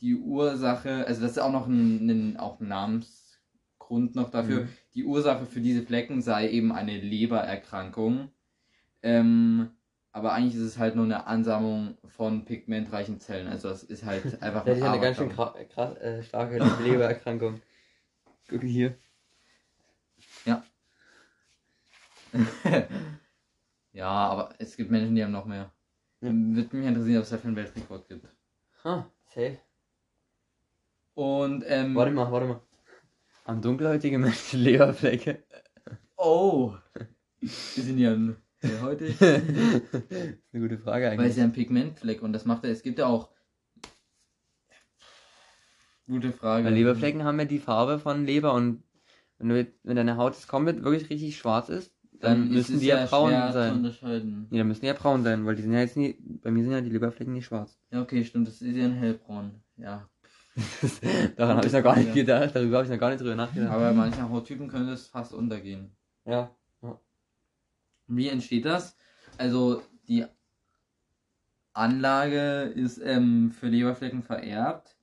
[0.00, 4.68] die Ursache, also das ist auch noch ein, ein, auch ein Namensgrund noch dafür, Mhm.
[4.94, 8.30] die Ursache für diese Flecken sei eben eine Lebererkrankung.
[9.02, 9.70] Ähm,
[10.12, 13.48] aber eigentlich ist es halt nur eine Ansammlung von pigmentreichen Zellen.
[13.48, 16.58] Also es ist halt einfach Das ist ja eine ganz schön kra- krass, äh, starke
[16.82, 17.60] Lebererkrankung.
[18.48, 18.96] Guck hier.
[23.92, 25.70] ja, aber es gibt Menschen, die haben noch mehr.
[26.20, 26.28] Ja.
[26.32, 28.26] Würde mich interessieren, ob es dafür einen Weltrekord gibt.
[28.84, 29.58] Ha, safe.
[31.14, 31.94] Und, ähm.
[31.94, 32.60] Warte mal, warte mal.
[33.44, 35.42] Haben dunkelhäutige Menschen Leberflecke?
[36.16, 36.74] Oh!
[37.40, 37.48] Wir
[37.82, 38.14] sind ja
[38.62, 39.16] hellhäutig.
[39.18, 39.94] das ist
[40.52, 41.36] eine gute Frage Weil es eigentlich.
[41.36, 42.70] ja ein Pigmentfleck und das macht er.
[42.70, 43.30] Es gibt ja auch.
[46.06, 46.64] Gute Frage.
[46.64, 48.82] Weil Leberflecken haben ja die Farbe von Leber und
[49.38, 52.86] wenn, du wenn deine Haut jetzt komplett wirklich richtig schwarz ist, dann, ist müssen die
[52.86, 53.80] ja braun sein.
[54.50, 56.62] Nee, dann müssen die ja braun sein, weil die sind ja jetzt nie, bei mir
[56.64, 57.78] sind ja die Leberflecken nicht schwarz.
[57.90, 58.48] Ja, okay, stimmt.
[58.48, 59.62] Das ist ja ein hellbraun.
[59.76, 60.08] Ja.
[61.36, 62.14] Daran habe ich noch gar nicht Ja.
[62.14, 63.70] gedacht, darüber habe ich noch gar nicht drüber nachgedacht.
[63.72, 65.96] Aber bei manchen Hauttypen könnte es fast untergehen.
[66.26, 66.50] ja.
[68.16, 68.96] Wie entsteht das?
[69.38, 70.24] Also die
[71.72, 74.96] Anlage ist ähm, für Leberflecken vererbt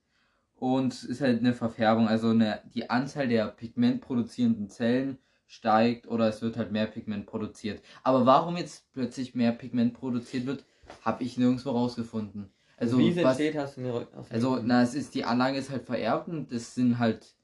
[0.56, 2.08] und ist halt eine Verfärbung.
[2.08, 7.82] Also eine, die Anzahl der pigmentproduzierenden Zellen steigt oder es wird halt mehr Pigment produziert.
[8.02, 10.64] Aber warum jetzt plötzlich mehr Pigment produziert wird,
[11.02, 12.50] habe ich nirgendwo rausgefunden.
[12.76, 15.84] Also Wie es entsteht, hast du mir also, na, es ist, die Anlage ist halt
[15.84, 17.34] vererbt und das sind halt,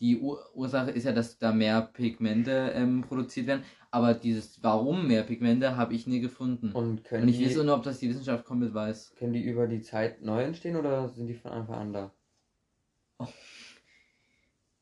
[0.00, 5.06] die Ur Ursache ist ja, dass da mehr Pigmente ähm, produziert werden, aber dieses, warum
[5.06, 6.72] mehr Pigmente, habe ich nie gefunden.
[6.72, 9.14] Und, Und können, ich die, weiß nur, ob das die Wissenschaft komplett weiß.
[9.18, 12.12] können die über die Zeit neu entstehen oder sind die von Anfang an da?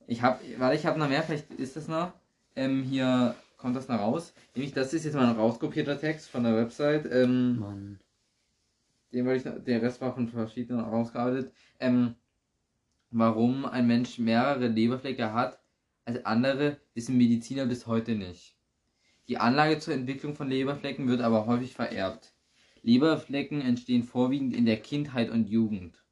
[0.06, 2.12] Ich habe, warte, ich habe noch mehr, vielleicht ist das noch.
[2.56, 4.34] Ähm, hier kommt das noch raus.
[4.54, 7.06] Nämlich, das ist jetzt mal ein rauskopierter Text von der Website.
[7.10, 8.00] Ähm, Mann.
[9.12, 11.52] den wollte ich noch, der Rest war von verschiedenen rausgearbeitet.
[11.80, 12.16] Ähm,
[13.16, 15.60] warum ein Mensch mehrere Leberflecke hat
[16.04, 18.56] als andere, wissen Mediziner bis heute nicht.
[19.28, 22.34] Die Anlage zur Entwicklung von Leberflecken wird aber häufig vererbt.
[22.82, 26.04] Leberflecken entstehen vorwiegend in der Kindheit und Jugend.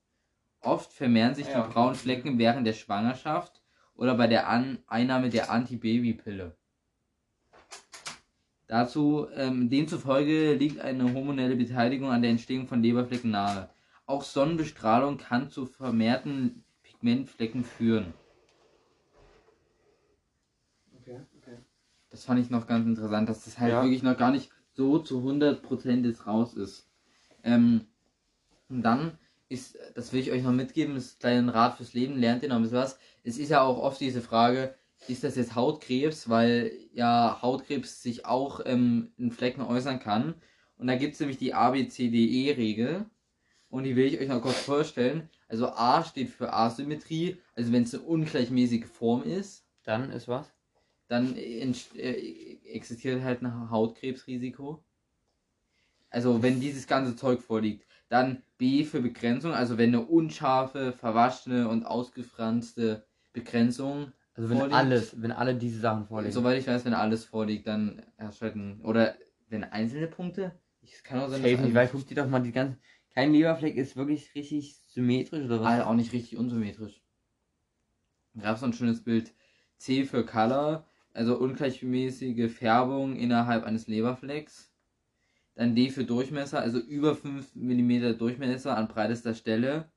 [0.61, 1.67] Oft vermehren sich Ah ja.
[1.67, 3.63] die braunen Flecken während der Schwangerschaft
[3.95, 6.57] oder bei der An Einnahme der Antibabypille.
[8.69, 13.69] Dazu, ähm, demzufolge liegt eine hormonelle Beteiligung an der Entstehung von Leberflecken nahe.
[14.07, 16.65] Auch Sonnenbestrahlung kann zu vermehrten
[17.03, 18.15] Pigmentflecken führen.
[21.01, 21.57] Okay, okay.
[22.11, 23.83] Das fand ich noch ganz interessant, dass das halt Ja.
[23.83, 26.89] wirklich noch gar nicht so zu 100% jetzt raus ist.
[27.43, 27.87] Ähm,
[28.69, 31.93] und dann ist, das will ich euch noch mitgeben, das ist ein kleiner Rat fürs
[31.93, 32.99] Leben, lernt ihr noch ein bisschen was.
[33.25, 34.75] Es ist ja auch oft diese Frage,
[35.09, 40.35] ist das jetzt Hautkrebs, weil ja Hautkrebs sich auch ähm, in Flecken äußern kann.
[40.79, 43.07] Und da gibt es nämlich die ABCDE-Regel.
[43.73, 45.31] Und die will ich euch noch kurz vorstellen.
[45.49, 50.53] Also A steht für Asymmetrie, also wenn es eine ungleichmäßige Form ist, Dann ist was?
[51.09, 51.73] dann äh,
[52.65, 54.85] existiert halt ein Hautkrebsrisiko.
[56.11, 57.87] Also wenn dieses ganze Zeug vorliegt.
[58.11, 64.79] Dann B für Begrenzung, also wenn eine unscharfe, verwaschene und ausgefranste Begrenzung Also wenn Vorliegt.
[64.79, 66.35] alles, wenn alle diese Sachen vorliegen.
[66.35, 68.83] Soweit ich weiß, wenn alles vorliegt, dann herrscht halt ein.
[68.83, 69.17] Oder
[69.49, 70.53] wenn einzelne Punkte?
[70.83, 72.79] Ich kann auch sein, Safe dass nicht, weil guck dir doch mal die ganzen.
[73.15, 75.81] Kein Leberfleck ist wirklich richtig symmetrisch oder was?
[75.81, 77.03] Ah, auch nicht richtig unsymmetrisch.
[78.35, 79.35] Da gab so ein schönes Bild.
[79.77, 84.73] C für Color, also ungleichmäßige Färbung innerhalb eines Leberflecks.
[85.55, 89.93] Dann D für Durchmesser, also über 5 mm Durchmesser an breitester Stelle.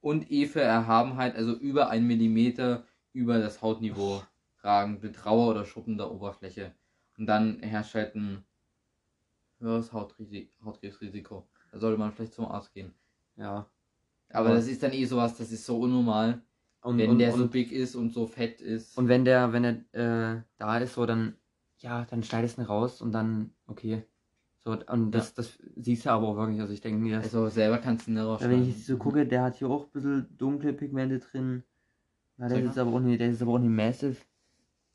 [0.00, 4.22] Und E für Erhabenheit, also über 1 mm über das Hautniveau
[4.58, 6.74] ragend mit rauer oder schuppender Oberfläche.
[7.16, 8.44] Und dann herrscht halt ein
[9.60, 11.48] höheres Hautkrebsrisiko.
[11.74, 12.92] Da sollte man vielleicht zum Arzt gehen.
[13.36, 13.66] Ja.
[14.30, 16.40] Aber Aber- das ist dann eh sowas, das ist so unnormal.
[16.82, 18.96] Und, wenn und, der und, so big ist und so fett ist.
[18.96, 21.34] und wenn der, wenn er äh, da ist, so dann,
[21.78, 24.04] ja, dann schneidest du ihn raus und dann, okay.
[24.62, 26.60] So, und das, das siehst du aber auch wirklich.
[26.60, 28.60] Also ich denke mir, also selber kannst du Ja, rausschneiden.
[28.62, 31.64] wenn ich so gucke, der hat hier auch ein bisschen dunkle Pigmente drin.
[32.38, 34.16] Ja, der ist aber auch nicht, der ist aber auch nicht massive.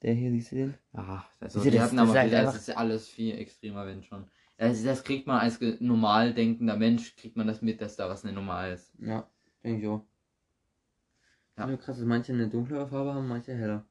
[0.01, 0.73] Der hier, siehst du den?
[0.93, 4.01] Ja, also Ist ja die das- hatten das aber das ist alles viel extremer, wenn
[4.03, 4.25] schon.
[4.59, 8.25] Das, das kriegt man als normal denkender Mensch, kriegt man das mit, dass da was
[8.25, 8.93] nicht normal ist.
[8.99, 9.25] Ja,
[9.63, 10.05] denke ich auch.
[11.57, 11.69] Ja.
[11.69, 11.77] Ja.
[11.77, 13.85] krass, dass manche eine dunklere Farbe haben, manche heller.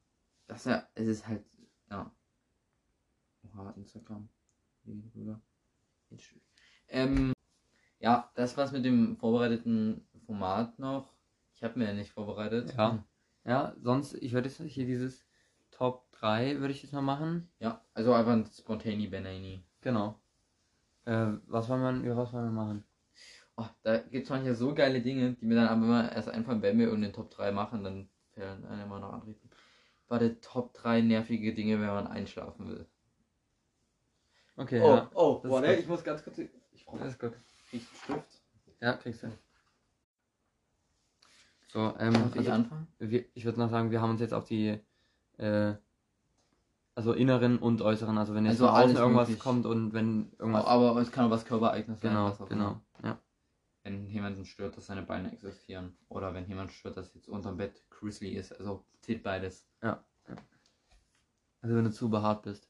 [0.47, 1.43] Das ist ja, es ist halt,
[1.91, 2.13] ja.
[3.45, 4.29] Oha, Instagram.
[6.89, 7.33] Ähm,
[7.99, 11.15] ja, das war's mit dem vorbereiteten Format noch.
[11.55, 12.75] Ich habe mir ja nicht vorbereitet.
[12.77, 13.03] Ja.
[13.47, 15.25] Ja, sonst, ich würde jetzt hier dieses
[15.71, 17.51] Top 3 würde ich jetzt mal machen.
[17.59, 19.65] Ja, also einfach ein Spontani Benani.
[19.81, 20.21] Genau.
[21.09, 22.85] Äh, was wollen wir, über was wollen wir machen?
[23.57, 26.79] Oh, da gibt's manchmal so geile Dinge, die mir dann aber immer erst einfallen, wenn
[26.79, 29.35] wir irgendeinen Top 3 machen, dann fällen einem immer noch andere.
[30.09, 32.87] Warte, Top 3 nervige Dinge, wenn man einschlafen will.
[34.57, 35.11] Okay, oh, ja.
[35.15, 36.39] oh, das ist warte, ich muss ganz kurz.
[36.39, 37.33] Ich brauche Das ist gut.
[37.73, 38.43] einen Stift.
[38.81, 39.33] Ja, kriegst du.
[41.69, 42.87] So, ähm, Darf ich also, anfangen?
[42.99, 44.79] wir, ich würde noch sagen, wir haben uns jetzt auf die,
[45.39, 45.75] äh,
[46.99, 49.41] also inneren und äußeren, also wenn jetzt Also von außen irgendwas möglich.
[49.41, 50.65] kommt und wenn irgendwas.
[50.65, 52.11] Aber es kann auch was Körpereignis sein.
[52.11, 52.81] genau, was auch genau.
[53.05, 53.21] Ja.
[53.85, 55.97] Wenn jemanden stört, dass seine Beine existieren.
[56.09, 58.51] Oder wenn jemand stört, dass jetzt unterm Bett Grizzly ist.
[58.59, 59.65] Also zählt beides.
[59.81, 62.69] Also wenn du zu behaart bist.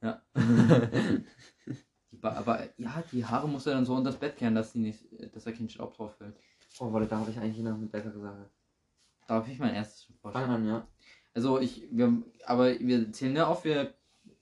[0.00, 0.22] Ja.
[2.22, 5.06] Aber ja, die Haare musst du dann so unter das Bett kehren, dass, die nicht,
[5.34, 6.36] dass da kein Staub drauf fällt.
[6.78, 8.48] Oh, warte, da habe ich eigentlich noch eine bessere Sache.
[9.26, 10.50] Darf ich mein erstes schon Fang vorstellen?
[10.50, 10.86] an, ja.
[11.34, 12.12] Also ich, wir,
[12.46, 13.92] aber wir zählen ja auf, wir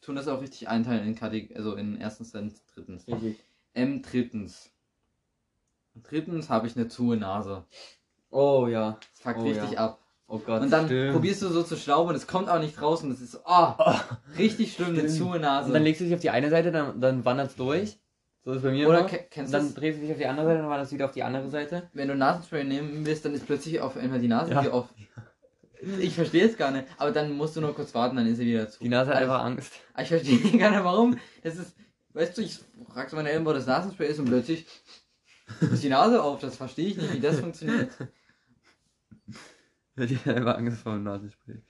[0.03, 3.07] tun das auch richtig einteilen in Kategorien, also in erstens und drittens.
[3.09, 3.37] Richtig.
[3.75, 4.71] Ähm, drittens.
[6.03, 7.65] Drittens habe ich eine zuhe Nase.
[8.31, 8.99] Oh ja.
[9.13, 9.79] Das fuckt Oh, richtig ja.
[9.79, 9.99] ab.
[10.27, 10.63] Oh Gott.
[10.63, 11.13] Und dann stimmt.
[11.13, 13.73] probierst du so zu schnauben und es kommt auch nicht raus und es ist, oh,
[14.39, 15.15] richtig schlimm, eine Stimmt.
[15.17, 15.69] zuhe Nase.
[15.69, 17.99] Und dann legst du dich auf die eine Seite, dann, dann wandert es durch.
[18.45, 19.09] So ist es bei mir Oder immer.
[19.09, 20.93] ke- Und kennst du dann drehst du dich auf die andere Seite, dann wandert es
[20.93, 21.89] wieder auf die andere Seite.
[21.93, 24.63] Wenn du Nasenspray nehmen willst, dann ist plötzlich auf einmal die Nase Ja.
[24.63, 24.89] wieder auf.
[26.01, 28.47] Ich verstehe es gar nicht, aber dann musst du nur kurz warten, dann ist sie
[28.47, 28.79] wieder zu.
[28.81, 29.73] Die Nase hat Also, einfach Angst.
[30.01, 31.19] Ich verstehe gar nicht warum.
[31.43, 31.75] Das ist,
[32.13, 34.65] weißt du, ich frag so meine Eltern, wo das Nasenspray ist und plötzlich
[35.61, 36.41] ist die Nase auf.
[36.41, 37.91] Das verstehe ich nicht, wie das funktioniert.
[39.97, 41.61] Die hat einfach Angst vor dem Nasenspray.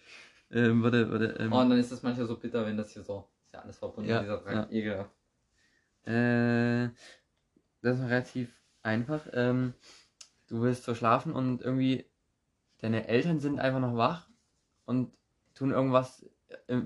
[0.53, 1.25] Ähm, warte, warte.
[1.41, 3.29] Ähm, Oh, und dann ist das manchmal so bitter, wenn das hier so.
[3.47, 4.55] Ist ja alles verbunden, Ja, dieser Dreck.
[4.55, 4.69] ja.
[4.71, 5.11] Ekelhaft.
[6.05, 6.91] Äh,
[7.83, 8.51] das ist relativ
[8.83, 9.27] einfach.
[9.33, 9.75] Ähm,
[10.49, 12.05] du willst so schlafen und irgendwie
[12.83, 14.29] deine Eltern sind einfach noch wach
[14.85, 15.11] und
[15.55, 16.25] tun irgendwas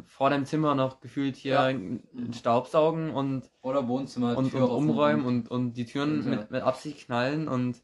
[0.05, 2.33] vor deinem Zimmer noch gefühlt hier Ja.
[2.33, 7.07] Staubsaugen und, Oder Wohnzimmer, und, und umräumen und, und die Türen Und, mit, mit Absicht
[7.07, 7.83] knallen und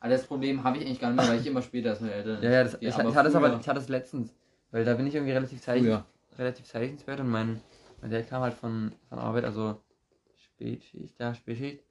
[0.00, 2.14] Aber das Problem habe ich eigentlich gar nicht mehr, weil ich immer später als meine
[2.14, 2.42] Eltern.
[2.42, 4.34] ja, ja, das, ich, aber ich hatte es aber ich hatte es letztens,
[4.72, 6.04] weil da bin ich irgendwie relativ zeichen, Früher.
[6.36, 6.72] relativ
[7.06, 7.60] Bett und mein,
[8.00, 9.80] mein Dad kam halt von, von Arbeit, also
[10.36, 11.84] Spätschicht, ja, Spätschicht.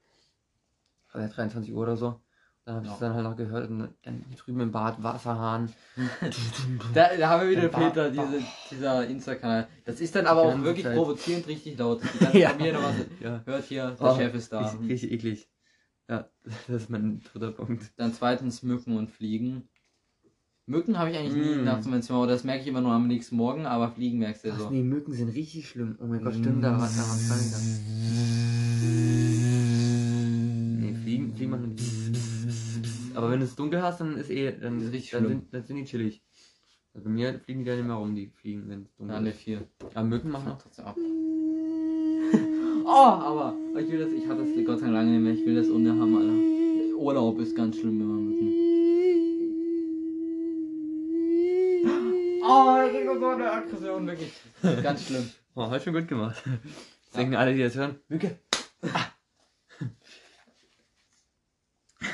[1.12, 2.20] Also 23 Uhr oder so.
[2.66, 2.94] Dann habe ich Ja.
[2.96, 5.70] es dann halt noch gehört und dann drüben im Bad, Wasserhahn.
[6.94, 9.68] Da, da haben wir wieder Ba- Peter, diese, dieser Insta-Kanal.
[9.86, 10.96] Das ist dann aber Die auch wirklich Zeit.
[10.96, 12.02] provozierend richtig laut.
[12.02, 12.50] Die ganze Ja.
[12.50, 13.42] Familie noch was Ja.
[13.46, 14.62] hört hier, der Oh, Chef ist da.
[14.62, 15.50] Richtig, richtig eklig.
[16.10, 16.30] Ja,
[16.68, 17.84] das ist mein dritter Punkt.
[17.98, 19.68] Dann zweitens Mücken und Fliegen.
[20.66, 21.66] Mücken habe ich eigentlich nie Mm.
[21.66, 24.48] nachts meinem Zimmer, das merke ich immer nur am nächsten Morgen, aber Fliegen merkst du
[24.48, 24.70] ja Ach so.
[24.70, 25.98] nee, Mücken sind richtig schlimm.
[26.02, 27.18] Oh mein Gott, stimmt, da war da war
[30.80, 31.76] Nee, Fliegen fliegen, fliegen
[33.16, 35.66] Aber wenn du es dunkel hast, dann ist eh, dann, ist richtig dann, sind, dann
[35.66, 36.22] sind die chillig.
[36.94, 39.30] Also bei mir fliegen die dann immer rum, die fliegen, wenn es dunkel Ja, ne,
[39.30, 39.40] ist.
[39.40, 39.68] vier.
[39.94, 40.62] Aber Mücken machen Mach auch.
[40.62, 40.98] trotzdem ab.
[42.86, 45.46] Oh, aber ich will das, ich hatte das Gott sei Dank lange nicht mehr, ich
[45.46, 46.98] will das ohne haben, Alter.
[46.98, 48.54] Urlaub ist ganz schlimm, wenn man müssen.
[52.46, 54.34] Oh, ich krieg so eine Aggression, wirklich.
[54.84, 55.30] Ganz schlimm.
[55.56, 56.44] Oh, hast schon gut gemacht.
[56.46, 57.96] Das denken alle, die das hören.
[58.10, 58.38] Mücke.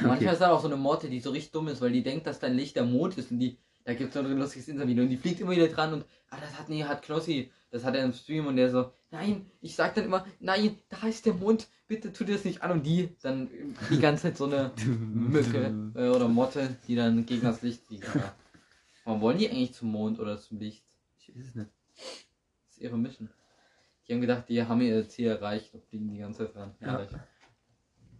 [0.01, 2.27] Manchmal ist da auch so eine Motte, die so richtig dumm ist, weil die denkt,
[2.27, 5.01] dass dein Licht der Mond ist und die, da gibt es so ein lustiges Interview
[5.01, 7.95] und die fliegt immer wieder dran und, ah, das hat, nee, hat Knossi, das hat
[7.95, 11.33] er im Stream und der so, nein, ich sag dann immer, nein, da ist der
[11.33, 13.49] Mond, bitte tu dir das nicht an und die dann
[13.89, 18.07] die ganze Zeit so eine Mücke äh, oder Motte, die dann gegen das Licht fliegt.
[18.09, 18.33] Aber
[19.05, 20.85] warum wollen die eigentlich zum Mond oder zum Licht?
[21.19, 21.71] Ich weiß es nicht.
[21.95, 23.29] Das ist ihre Mission.
[24.07, 26.75] Die haben gedacht, die haben ihr Ziel erreicht und fliegen die ganze Zeit dran.
[26.81, 27.07] Ja.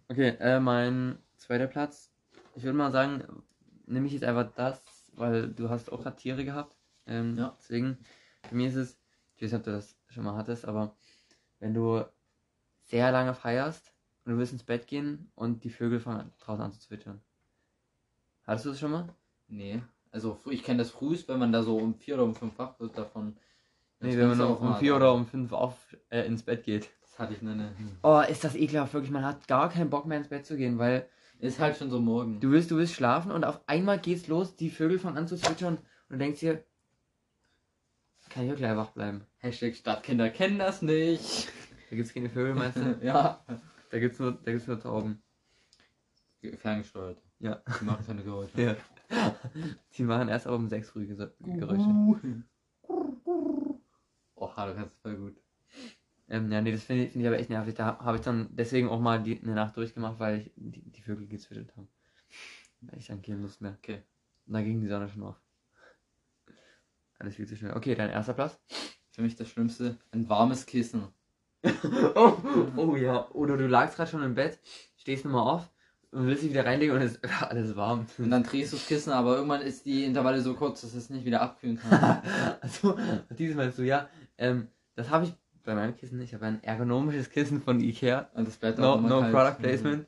[0.08, 2.10] Okay, äh, mein zweiter Platz.
[2.54, 3.42] Ich würde mal sagen,
[3.86, 4.80] nehme ich jetzt einfach das,
[5.14, 6.76] weil du hast auch gerade Tiere gehabt.
[7.06, 7.56] Ähm, Ja.
[7.58, 7.98] Deswegen,
[8.48, 8.98] für mich ist es,
[9.36, 10.94] ich weiß nicht, ob du das schon mal hattest, aber
[11.58, 12.04] wenn du
[12.84, 13.92] sehr lange feierst
[14.24, 17.20] und du willst ins Bett gehen und die Vögel fangen draußen an zu zwitschern.
[18.46, 19.08] Hattest du das schon mal?
[19.48, 22.58] Nee, also ich kenne das frühest, wenn man da so um vier oder um fünf
[22.58, 23.36] wach wird davon.
[24.00, 25.76] Nee, wenn man um, vier oder um fünf auf,
[26.08, 26.88] äh, ins Bett geht.
[27.02, 27.70] Das hatte ich noch nicht.
[28.02, 29.12] Oh, ist das ekelhaft, wirklich.
[29.12, 31.06] Man hat gar keinen Bock mehr ins Bett zu gehen, weil
[31.40, 32.38] Ist halt schon so morgen.
[32.40, 35.36] Du willst, du willst schlafen und auf einmal geht's los, die Vögel fangen an zu
[35.36, 36.64] zwitschern und du denkst dir,
[38.28, 39.24] kann ich auch gleich wach bleiben.
[39.38, 41.48] Hashtag Stadtkinder kennen das nicht.
[41.88, 42.98] Da gibt's keine Vögel, meinst du?
[43.02, 43.44] ja.
[43.90, 45.22] Da gibt's nur, da gibt's nur Tauben.
[46.58, 47.18] Ferngesteuert.
[47.40, 47.62] Ja.
[47.80, 48.60] Die machen keine Geräusche.
[48.62, 48.76] Ja.
[49.96, 52.44] Die machen erst aber um sechs früh Ges- Geräusche.
[54.36, 55.36] Oh, du kannst voll gut.
[56.30, 57.74] Ähm, ja, nee, das finde ich, find ich aber echt nervig.
[57.74, 61.02] Da habe ich dann deswegen auch mal die, eine Nacht durchgemacht, weil ich die, die
[61.02, 61.88] Vögel gezwitschert haben.
[62.82, 63.76] Weil ich dann keine Lust mehr.
[63.78, 64.02] Okay.
[64.46, 65.36] Und dann ging die Sonne schon auf.
[67.18, 67.74] Alles viel zu schnell.
[67.74, 68.58] Okay, dein erster Platz.
[69.10, 71.08] Für mich das Schlimmste, ein warmes Kissen.
[72.14, 72.36] Oh,
[72.76, 73.28] oh ja.
[73.32, 74.58] Oder du lagst gerade schon im Bett,
[74.96, 75.70] stehst nochmal auf
[76.10, 78.06] und willst dich wieder reinlegen und es ist alles warm.
[78.18, 81.10] Und dann drehst du das Kissen, aber irgendwann ist die Intervalle so kurz, dass es
[81.10, 82.22] nicht wieder abkühlen kann.
[82.60, 82.98] also,
[83.30, 84.08] dieses Mal so, ja.
[84.38, 85.34] Ähm, das habe ich
[85.70, 86.20] bei meinem Kissen.
[86.20, 88.28] Ich habe ein ergonomisches Kissen von Ikea.
[88.34, 89.32] Und das bleibt No, auch immer no kalt.
[89.32, 90.06] Product Placement.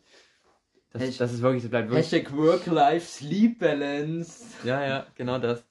[0.91, 2.11] Das, Hasht- das ist wirklich, das bleibt wirklich.
[2.13, 4.45] Hashtag Work-Life-Sleep-Balance.
[4.65, 5.65] Ja, ja, genau das.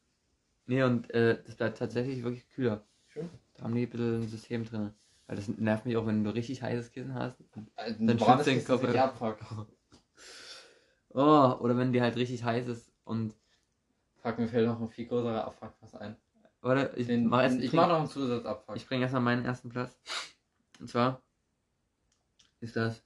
[0.65, 2.83] Nee, und äh, das bleibt tatsächlich wirklich kühler.
[3.09, 3.29] Schön.
[3.55, 4.91] Da haben die ein bisschen ein System drin.
[5.27, 7.35] Weil das nervt mich auch, wenn du richtig heißes Kissen hast.
[7.75, 8.83] Ein Dann schützt den Kopf.
[11.13, 13.35] Oh, oder wenn die halt richtig heiß ist und.
[14.21, 16.15] Fuck, mir fällt noch ein viel größerer Abfuck was ein.
[16.61, 17.59] Warte, ich Den, mach erst.
[17.59, 18.75] ich mach noch einen Zusatzabfuck.
[18.75, 19.97] Ich bringe erstmal meinen ersten Platz.
[20.79, 21.21] Und zwar
[22.59, 23.03] ist das,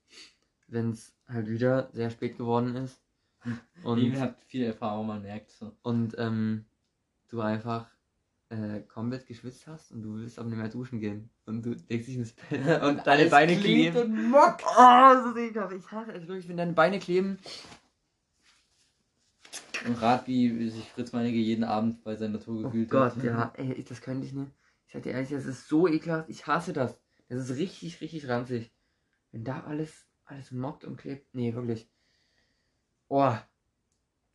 [0.68, 3.00] wenn es halt wieder sehr spät geworden ist
[3.84, 5.72] und, Lili hat viel Erfahrung, man merkt so.
[5.84, 6.66] und ähm,
[7.30, 7.88] du einfach
[8.50, 11.30] äh, komplett geschwitzt hast und du willst aber nicht mehr duschen gehen.
[11.46, 13.98] Und du legst dich ins Bett und deine Beine kleben.
[13.98, 14.64] und mockt.
[14.66, 15.74] Oh, ist ekelhaft.
[15.74, 17.40] Ich hasse es wirklich, wenn deine Beine kleben.
[19.86, 23.24] Und rat, wie sich Fritz Meinecke jeden Abend bei seiner Tour Oh gefühlt Gott, hat.
[23.24, 24.52] ja, ey, das könnte ich nicht.
[24.88, 26.30] Ich sag dir ehrlich, das ist so ekelhaft.
[26.30, 26.98] Ich hasse das.
[27.30, 28.72] Das ist richtig, richtig ranzig.
[29.32, 31.34] Wenn da alles, alles mockt und klebt.
[31.34, 31.90] Nee, wirklich.
[33.08, 33.36] Oh,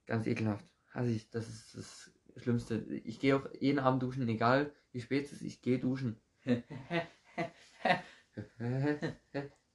[0.06, 0.64] ganz ekelhaft.
[0.92, 1.30] Hasse ich.
[1.30, 2.76] Das ist das Schlimmste.
[3.04, 5.42] Ich gehe auch jeden Abend duschen, egal wie spät es ist.
[5.42, 6.20] Ich gehe duschen.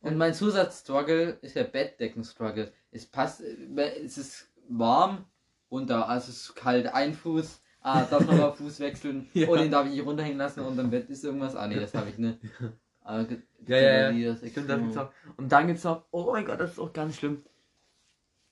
[0.02, 2.72] Und mein Zusatzstruggle ist der Bettdecken-Struggle.
[2.92, 5.26] Es passt, äh, es ist warm
[5.76, 9.48] runter, also es ist kalt, ein Fuß, ah, darf nochmal Fuß wechseln Ja.
[9.50, 11.94] und den darf ich nicht runterhängen lassen und im Bett ist irgendwas, ah nee, das
[11.94, 12.40] habe ich nicht.
[12.42, 14.36] Ge- Ja, ja, ja.
[14.36, 15.12] Stimmt, das gibt's Extrem- auch.
[15.38, 17.44] Und dann gibt's noch, oh mein Gott, das ist auch ganz schlimm.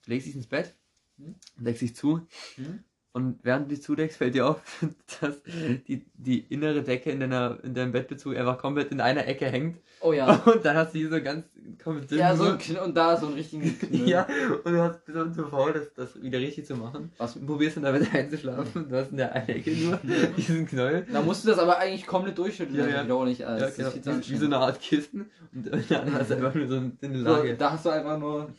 [0.06, 0.76] Du legst dich ins Bett,
[1.18, 1.36] Hm?
[1.58, 2.84] deckst dich zu Hm?
[3.14, 4.62] Und während du dich zudeckst, fällt dir auf,
[5.22, 5.42] dass
[5.88, 9.78] die, die innere Decke in, deiner, in deinem Bettbezug einfach komplett in einer Ecke hängt.
[10.02, 10.36] Oh ja.
[10.46, 11.46] Und dann hast du hier so ganz
[11.82, 14.10] komplett Ja, so ein und da so einen richtigen Knüll.
[14.10, 14.28] ja,
[14.66, 17.12] und du hast bist dann zu faul, das, das wieder richtig zu machen.
[17.18, 17.38] Was?
[17.38, 18.90] Und probierst dann damit einzuschlafen.
[18.90, 19.98] Du hast in der einen Ecke nur
[20.36, 21.06] diesen Knoll.
[21.14, 23.04] Da musst du das aber eigentlich komplett durchschütteln, Ja, also ja.
[23.06, 23.40] wieder auch nicht.
[23.40, 24.18] Ja, Also, das genau.
[24.18, 25.30] wie, wie so eine Art Kissen.
[25.54, 27.56] Und in der anderen hast du einfach nur so eine dünne So, Lage.
[27.56, 28.52] da hast du einfach nur.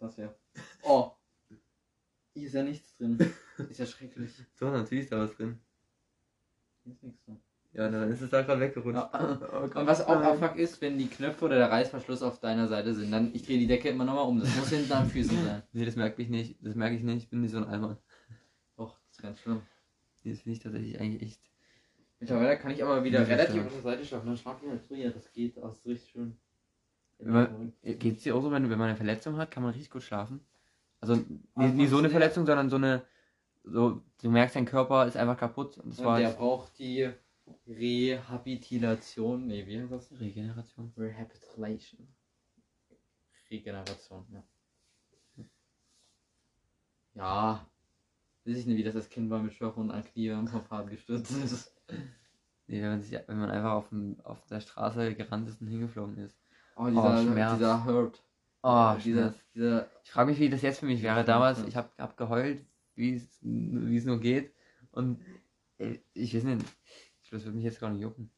[0.00, 0.34] Das ja.
[0.82, 1.12] Oh.
[2.36, 3.18] Hier ist ja nichts drin.
[3.70, 4.30] Ist ja schrecklich.
[4.52, 5.58] So, natürlich ist da was drin.
[6.84, 7.40] Hier ist nichts drin.
[7.72, 8.94] Ja, dann ist es da gerade weggerutscht.
[8.94, 9.38] Ja.
[9.54, 9.76] Oh Gott.
[9.76, 13.10] Und was auch abfuck ist, wenn die Knöpfe oder der Reißverschluss auf deiner Seite sind,
[13.10, 14.40] dann ich drehe die Decke immer nochmal um.
[14.40, 15.62] Das muss hinten an Füßen sein.
[15.72, 16.56] Nee, das merke ich nicht.
[16.60, 17.22] Das merke ich nicht.
[17.24, 17.96] Ich bin nicht so ein Alman.
[18.76, 19.62] Doch, das ist ganz schlimm.
[20.22, 21.40] Nee, das finde ich tatsächlich eigentlich echt.
[22.20, 24.26] Mittlerweile kann ich aber wieder relativ auf der Seite schlafen.
[24.26, 25.10] Dann schlafe ich halt früher.
[25.10, 25.56] Das geht.
[25.56, 26.36] Das ist richtig schön.
[27.18, 29.90] Wenn man, geht's dir auch so, wenn, wenn man eine Verletzung hat, kann man richtig
[29.90, 30.40] gut schlafen?
[31.00, 31.16] Also
[31.54, 33.04] nie, nie so eine Verletzung, sondern so eine,
[33.64, 35.78] so, du merkst, dein Körper ist einfach kaputt.
[35.78, 37.10] Und das Und war der braucht die
[37.66, 39.46] Rehabilitation.
[39.46, 40.20] Nee, wie heißt das?
[40.20, 40.92] Regeneration.
[40.96, 42.08] Rehabilitation.
[43.50, 44.42] Regeneration, ja.
[47.14, 47.66] Ja.
[48.44, 51.32] Weiß ich nicht, wie das als Kind war mit Schwachhund an Knie am Fahrrad gestürzt
[51.32, 51.74] ist.
[52.68, 55.68] Nee, wenn man, sich, wenn man einfach auf, dem, auf der Straße gerannt ist und
[55.68, 56.36] hingeflogen ist.
[56.76, 57.54] Oh, dieser, Schmerz.
[57.54, 58.22] dieser Hurt.
[58.68, 59.44] Oh, dieser, Schmerz.
[59.54, 59.90] dieser.
[60.02, 61.18] Ich frage mich, wie das jetzt für mich wäre.
[61.18, 61.68] Ja, Damals, ja.
[61.68, 64.52] ich habe hab geheult, wie es nur geht.
[64.90, 65.20] Und
[65.78, 66.64] äh, ich weiß nicht,
[67.30, 68.30] das würde mich jetzt gar nicht jucken.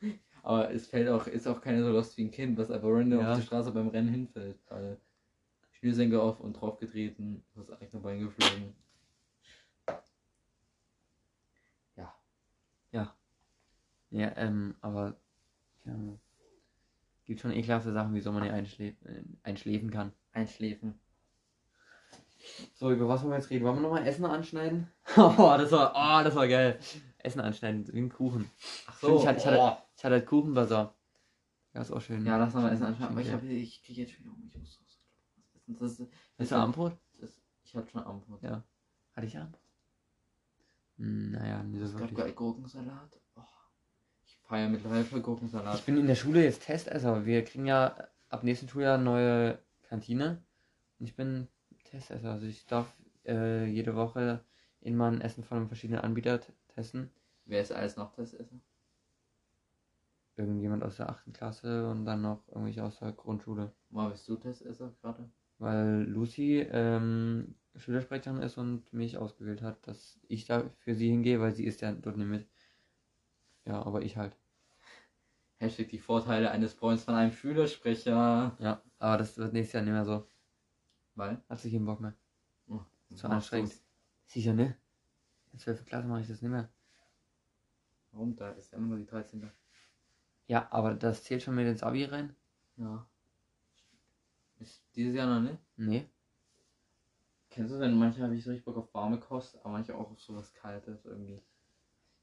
[0.42, 3.20] Aber es fällt auch, ist auch keine so lost wie ein Kind, was einfach random
[3.20, 3.32] Ja.
[3.32, 4.58] auf die Straße beim Rennen hinfällt.
[4.68, 4.96] Weil
[5.72, 8.74] Schnürsenkel auf und draufgetreten, das eigene Bein geflogen.
[14.12, 15.16] Ja, ähm, aber
[15.86, 15.94] ja,
[17.32, 20.12] gibt schon ekelhafte Sachen, wieso man hier einschlä äh, einschläfen kann.
[20.32, 21.00] Einschläfen.
[22.74, 23.64] So, über was wollen wir jetzt reden?
[23.64, 24.88] Wollen wir nochmal Essen anschneiden?
[25.16, 26.78] Oh, das war, oh, das war geil.
[27.18, 28.50] Essen anschneiden, wie ein Kuchen.
[28.86, 29.76] Ach Stimmt, ich hatte, ich hatte, oh.
[29.96, 30.94] ich hatte halt Kuchenbazar.
[31.72, 32.26] Ja, ist auch schön.
[32.26, 33.08] Ja, lass noch mal Essen anschauen.
[33.08, 34.44] Aber ich, hab, ich krieg jetzt schon Hunger.
[34.46, 34.90] Ich muss was
[35.64, 35.78] essen.
[35.78, 36.98] Das ist, Ist du Armbrot?
[37.18, 38.42] das, ich hab schon Armbrot.
[38.42, 38.62] Ja.
[39.14, 39.62] Hatte ich Armbrot?
[40.98, 43.21] Hm, naja, nicht so Es gab Gurkensalat.
[44.52, 44.54] Oh.
[44.54, 45.78] Ich feiere mittlerweile voll Gurkensalat.
[45.78, 47.24] Ich bin in der Schule jetzt Testesser.
[47.24, 47.96] Wir kriegen ja
[48.28, 50.42] ab nächsten Schuljahr eine neue Kantine.
[50.98, 51.48] Und ich bin
[51.84, 52.32] Testesser.
[52.32, 52.86] Also ich darf
[53.26, 54.44] äh, jede Woche
[54.82, 57.10] immer ein Essen von einem verschiedenen Anbieter testen.
[57.46, 58.60] Wer ist alles noch das Essen?
[60.36, 61.32] Irgendjemand aus der 8.
[61.32, 63.72] Klasse und dann noch irgendwelche aus der Grundschule.
[63.90, 65.30] Mal bist du Testesser gerade?
[65.58, 71.40] Weil Lucy ähm, Schülersprecherin ist und mich ausgewählt hat, dass ich da für sie hingehe,
[71.40, 72.46] weil sie ist ja dort nicht mit.
[73.64, 74.36] Ja, aber ich halt.
[75.62, 78.56] Hashtag die Vorteile eines Freundes von einem Schülersprecher.
[78.58, 80.28] Ja, aber das wird nächstes Jahr nicht mehr so.
[81.14, 81.40] Weil?
[81.48, 82.14] Hat sich keinen Bock mehr.
[82.68, 82.80] Oh,
[83.14, 83.72] Zu anstrengend.
[84.26, 84.76] Sicher, ne?
[85.52, 85.84] In 12.
[85.84, 86.68] Klasse mache ich das nicht mehr.
[88.10, 88.34] Warum?
[88.34, 89.48] Da ist ja immer nur die 13.
[90.48, 92.34] Ja, aber das zählt schon mit ins Abi rein?
[92.76, 93.06] Ja.
[94.58, 95.62] Ist dieses Jahr noch nicht?
[95.76, 96.10] Nee.
[97.50, 100.10] Kennst du denn, manche habe ich so richtig Bock auf warme Kost, aber manche auch
[100.10, 101.40] auf sowas Kaltes irgendwie.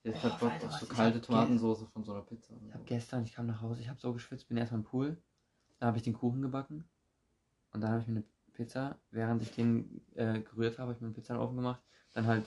[0.04, 2.54] Jetzt hat Bock auf so kalte Tomatensoße von so einer Pizza.
[2.66, 2.86] Ich habe so.
[2.86, 5.18] gestern, ich kam nach Hause, ich habe so geschwitzt, bin erstmal im Pool.
[5.80, 6.88] Dann habe ich den Kuchen gebacken.
[7.72, 11.02] Und dann habe ich mir eine Pizza, während ich den äh, gerührt habe, habe ich
[11.02, 11.82] mir eine Pizza in den Ofen gemacht.
[12.14, 12.46] Dann halt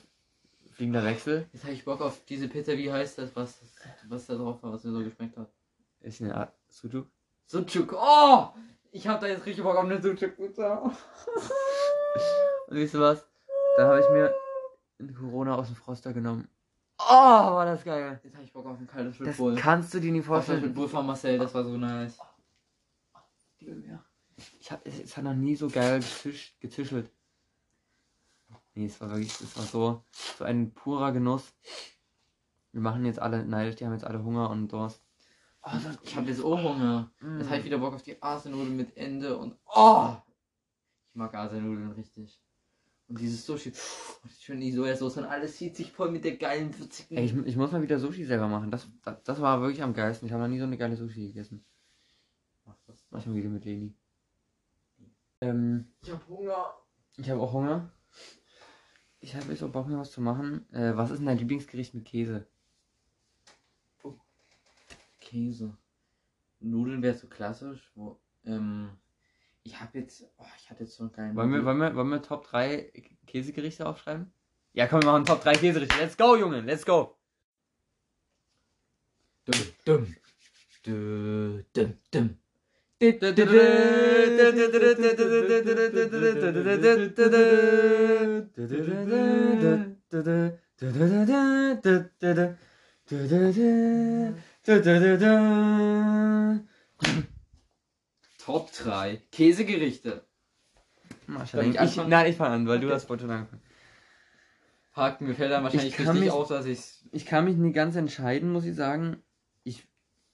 [0.72, 1.48] fliegender Wechsel.
[1.52, 3.60] Jetzt habe ich Bock auf diese Pizza, wie heißt das, was,
[4.08, 5.50] was da drauf war, was mir so geschmeckt hat.
[6.00, 7.06] Ist eine Art Sujuk.
[7.46, 7.92] Sucuk.
[7.92, 8.48] Oh!
[8.90, 10.82] Ich habe da jetzt richtig Bock auf eine Sucuk-Pizza.
[12.66, 13.26] Und weißt du was?
[13.76, 14.34] Dann habe ich mir
[14.98, 16.48] in Corona aus dem Froster genommen.
[17.08, 18.20] Oh, war das geil.
[18.22, 19.54] Jetzt habe ich Bock auf ein kaltes Red Das Bull.
[19.56, 20.64] kannst du dir nicht Auf das vorstellen.
[20.64, 22.18] Red Bull von Marcel, das war so nice.
[24.60, 27.10] Ich hab, es, es hat noch nie so geil gezisch, gezischelt.
[28.74, 30.02] Nee, es war wirklich, es war so,
[30.38, 31.52] so ein purer Genuss.
[32.72, 35.02] Wir machen jetzt alle neidisch, die haben jetzt alle Hunger und Durst.
[35.62, 37.10] Oh, so, Ich habe jetzt auch Hunger.
[37.20, 37.38] mm.
[37.38, 40.16] Jetzt habe ich wieder Bock auf die Asiennudeln mit Ende und oh!
[41.10, 42.40] Ich mag Asiennudeln richtig.
[43.12, 46.76] Und dieses Sushi, pff, schön die Sojasauce und alles zieht sich voll mit der geilen
[46.78, 47.18] würzigen.
[47.18, 48.70] Ey, ich, ich muss mal wieder Sushi selber machen.
[48.70, 50.26] Das, das, das war wirklich am geilsten.
[50.26, 51.62] Ich habe noch nie so eine geile Sushi gegessen.
[52.64, 53.04] Mach das.
[53.10, 53.94] Mach mal wieder mit Leni.
[55.42, 56.74] Ähm, Ich hab Hunger.
[57.18, 57.92] ich habe auch Hunger.
[59.20, 60.66] Ich habe jetzt auch Bock, mir was zu machen.
[60.72, 62.46] Äh, was ist denn dein Lieblingsgericht mit Käse?
[65.20, 65.76] Käse.
[66.60, 67.92] Nudeln wäre so klassisch.
[67.94, 68.88] Wo, ähm,
[69.64, 71.36] ich habe jetzt, oh, ich hatte jetzt so einen geilen.
[71.36, 72.92] Wollen wir, wollen wir, wollen wir Top 3
[73.26, 74.32] Käsegerichte aufschreiben?
[74.72, 75.96] Ja, komm, wir machen Top 3 Käsegerichte.
[75.98, 77.16] Let's go, Junge, let's go.
[79.44, 80.14] Dumm,
[80.84, 82.38] dumm, dumm, dumm.
[98.44, 100.24] Top 3 Käsegerichte.
[101.50, 102.10] Soll ich Ich, anfangen?
[102.10, 102.94] nein, ich fange an, weil du Okay.
[102.96, 103.62] hast vorhin schon angefangen.
[104.94, 106.80] Haken, mir fällt dann wahrscheinlich richtig mich- auf, dass ich
[107.12, 109.22] Ich kann mich nie ganz entscheiden, muss ich sagen.
[109.64, 109.86] Ich.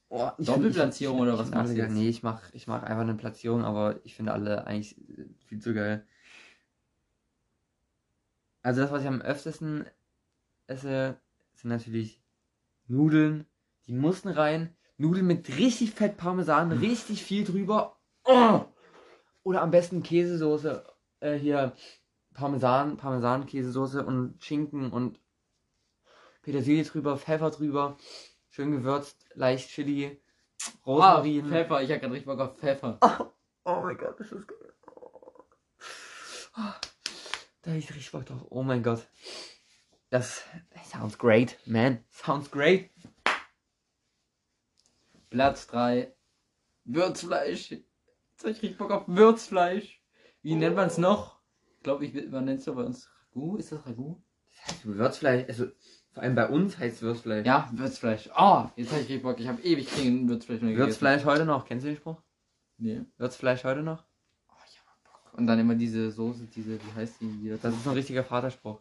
[0.09, 1.93] Oh, ich Doppelplatzierung oder was ich machst du jetzt?
[1.93, 5.61] Nee, ich mach, ich mach einfach eine Platzierung, aber ich finde alle eigentlich äh, viel
[5.61, 6.07] zu geil.
[8.63, 9.85] Also das, was ich am öftesten
[10.67, 11.21] esse,
[11.55, 12.23] sind natürlich
[12.87, 13.47] Nudeln.
[13.87, 14.75] Die mussten rein.
[14.97, 17.98] Nudeln mit richtig fett Parmesan, richtig viel drüber.
[18.29, 18.67] Oh!
[19.43, 20.85] Oder am besten Käsesoße.
[21.21, 21.73] Äh, hier
[22.35, 25.19] Parmesan, Parmesan-Käsesoße und Schinken und
[26.43, 27.97] Petersilie drüber, Pfeffer drüber,
[28.51, 30.23] schön gewürzt, leicht Chili,
[30.87, 31.47] Rosmarin.
[31.47, 32.99] Ah, Pfeffer, ich hab grad richtig Bock auf Pfeffer.
[33.65, 34.73] Oh mein Gott, das ist geil.
[36.55, 38.47] Da hab ich richtig Bock drauf.
[38.51, 39.07] Oh mein Gott.
[40.11, 40.43] Das
[40.85, 42.05] sounds great, man.
[42.11, 42.91] Sounds great.
[45.31, 46.15] Platz 3.
[46.85, 47.75] Würzfleisch.
[48.39, 50.01] Jetzt hab ich richtig Bock auf Würzfleisch.
[50.43, 51.41] Wie nennt man es noch?
[51.77, 53.57] Ich glaube, ich, man nennt es so bei uns Ragout.
[53.57, 54.23] Ist das Ragout?
[54.85, 55.67] Würzfleisch, also
[56.13, 57.45] vor allem bei uns heißt Würzfleisch.
[57.45, 58.31] Ja, Würzfleisch.
[58.39, 59.41] Oh, jetzt hab ich richtig Bock.
[59.41, 60.87] Ich habe ewig kein Würzfleisch mehr gegessen.
[60.87, 61.65] Würzfleisch heute noch.
[61.65, 62.23] Kennst du den Spruch?
[62.77, 63.03] Nee.
[63.17, 64.05] Würzfleisch heute noch?
[64.49, 65.37] Oh, ich hab Bock.
[65.37, 67.27] Und dann immer diese Soße, diese, wie heißt die?
[67.43, 68.81] die Das ist ein richtiger Vaterspruch.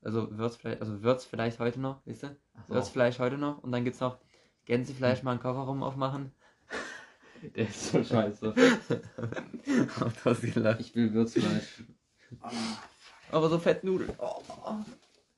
[0.00, 2.36] Also Würzfleisch, also Würz vielleicht heute noch, weißt du?
[2.68, 2.74] So.
[2.74, 4.16] Würzfleisch heute noch und dann gibt's noch
[4.64, 6.32] Gänsefleisch mal einen Kofferraum aufmachen.
[7.56, 8.54] Der ist so scheiße.
[8.54, 10.80] du hast gelacht.
[10.80, 11.84] Ich will Würzfleisch.
[13.30, 14.12] Aber so Fettnudeln.
[14.18, 14.74] Oh, oh.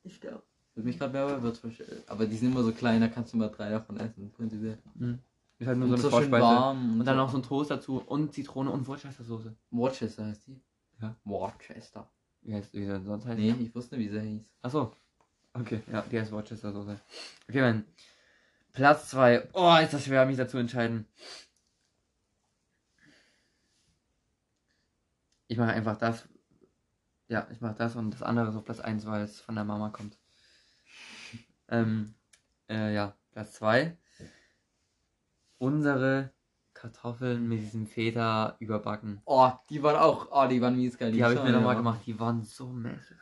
[0.02, 0.42] Ich sterbe.
[0.74, 1.82] Würde mich gerade mehr bei Würzfleisch.
[2.06, 4.78] Aber die sind immer so klein, da kannst du mal drei davon essen, prinzipiell.
[5.58, 6.42] Ist halt nur Und so eine so schön Vorspeise.
[6.42, 7.00] warm.
[7.00, 9.54] Und dann noch so ein Toast dazu und Zitrone und Worcestersoße.
[9.70, 10.60] Worcester heißt die?
[11.00, 11.16] Ja.
[11.24, 12.10] Worcester.
[12.42, 13.38] Wie heißt wie das sonst heißt?
[13.38, 14.42] Nee, ich wusste nicht, wie sie hieß.
[14.62, 14.92] Achso.
[15.54, 17.00] Okay, ja, die heißt Worcestersoße.
[17.48, 17.84] Okay, mein
[18.72, 19.48] Platz 2.
[19.52, 21.06] Oh, ist das schwer, mich dazu entscheiden.
[25.46, 26.28] Ich mache einfach das.
[27.28, 29.64] Ja, ich mache das und das andere ist auf Platz 1, weil es von der
[29.64, 30.18] Mama kommt.
[31.66, 32.14] Ähm,
[32.68, 33.96] äh, ja, Platz 2.
[35.56, 36.30] Unsere
[36.74, 39.22] Kartoffeln mit diesem Feta überbacken.
[39.24, 41.10] Oh, die waren auch, oh, die waren mies geil.
[41.10, 41.78] Die habe ich mir nochmal ja.
[41.78, 42.00] gemacht.
[42.04, 43.18] Die waren so massive.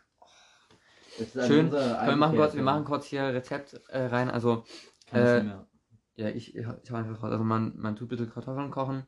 [1.21, 1.71] Ist Schön.
[1.71, 4.29] wir, machen kurz, wir machen kurz hier Rezept äh, rein.
[4.29, 4.65] Also,
[5.13, 5.45] äh,
[6.17, 7.23] ja, ich, ich, ich hau einfach.
[7.23, 9.07] Also, man, man tut bitte Kartoffeln kochen.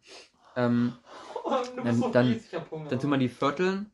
[0.55, 0.93] Ähm,
[1.34, 1.34] Oh,
[1.77, 2.41] dann- so dann-
[2.71, 2.89] Hunger.
[2.91, 3.91] dann tut man die vierteln.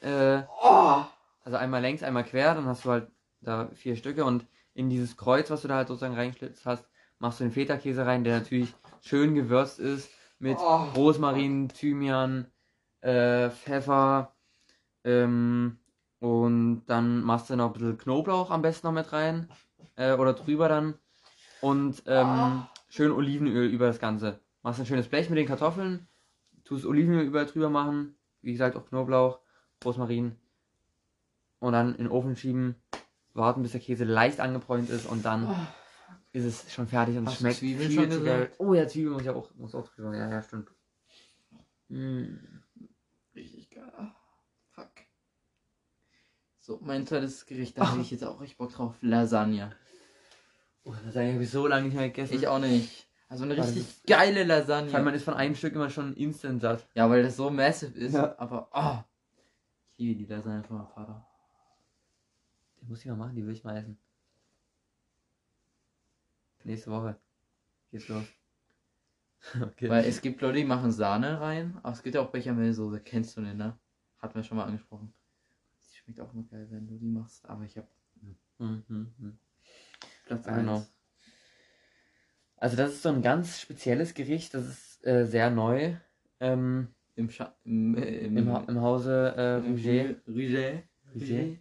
[0.00, 1.02] Äh, Oh,
[1.44, 2.54] also einmal längs, einmal quer.
[2.54, 3.08] Dann hast du halt
[3.40, 4.24] da vier Stücke.
[4.24, 6.84] Und in dieses Kreuz, was du da halt sozusagen reingeschlitzt hast,
[7.18, 10.84] machst du den Feta-Käse rein, der natürlich schön gewürzt ist mit Oh.
[10.96, 12.46] Rosmarin, Thymian,
[13.00, 14.34] äh, Pfeffer.
[15.04, 15.78] Ähm,
[16.20, 19.48] und dann machst du noch ein bisschen Knoblauch am besten noch mit rein.
[19.96, 20.94] Äh, oder drüber dann.
[21.60, 24.40] Und ähm, schön Olivenöl über das Ganze.
[24.62, 26.08] Machst ein schönes Blech mit den Kartoffeln.
[26.64, 28.16] Tust Olivenöl überall drüber machen.
[28.42, 29.40] Wie gesagt, auch Knoblauch,
[29.84, 30.36] Rosmarin.
[31.58, 32.76] Und dann in den Ofen schieben.
[33.32, 35.06] Warten, bis der Käse leicht angebräunt ist.
[35.06, 35.68] Und dann
[36.32, 38.52] ist es schon fertig und Hast schmeckt Zwiebeln viel zu geil.
[38.58, 40.16] Oh ja, Zwiebeln muss ich auch, muss auch drüber.
[40.16, 40.70] Ja, ja, stimmt.
[41.88, 42.36] Mm.
[43.34, 43.92] richtig geil.
[43.96, 44.14] Ah,
[44.70, 44.90] Fuck.
[46.58, 48.96] So, mein zweites Gericht, da habe ich jetzt auch richtig Bock drauf.
[49.00, 49.76] Lasagne.
[50.84, 52.34] Oh, das habe ich so lange nicht mehr gegessen.
[52.34, 53.06] Ich auch nicht.
[53.28, 55.02] Also eine richtig geile Vor allem, Lasagne.
[55.02, 56.86] man ist von einem Stück immer schon instant satt.
[56.94, 58.14] Ja, weil das so massive ist.
[58.14, 58.38] Ja.
[58.38, 59.02] Aber, oh.
[59.92, 61.26] Ich liebe die Lasagne von meinem Vater.
[62.80, 63.98] Die muss ich mal machen, die will ich mal essen.
[66.64, 67.18] Nächste Woche
[67.90, 68.24] geht's los.
[69.60, 69.88] okay.
[69.90, 73.00] Weil es gibt Leute, die machen Sahne rein, aber es gibt ja auch Bechamelsoße.
[73.00, 73.78] Kennst du den, ne?
[74.18, 75.12] Hatten wir schon mal angesprochen.
[75.90, 77.44] Die schmeckt auch immer geil, wenn du die machst.
[77.46, 77.86] Aber ich hab
[78.58, 79.38] Mhm, mhm.
[80.26, 80.86] Platz Ja, genau.
[82.64, 82.70] 1.
[82.70, 85.94] Also das ist so ein ganz spezielles Gericht, das ist äh, sehr neu.
[86.40, 90.22] Ähm, Im, Scha im, äh, im, im, Ha- Im Hause äh, Rouget.
[90.26, 90.84] Rouget.
[91.14, 91.58] Rouget.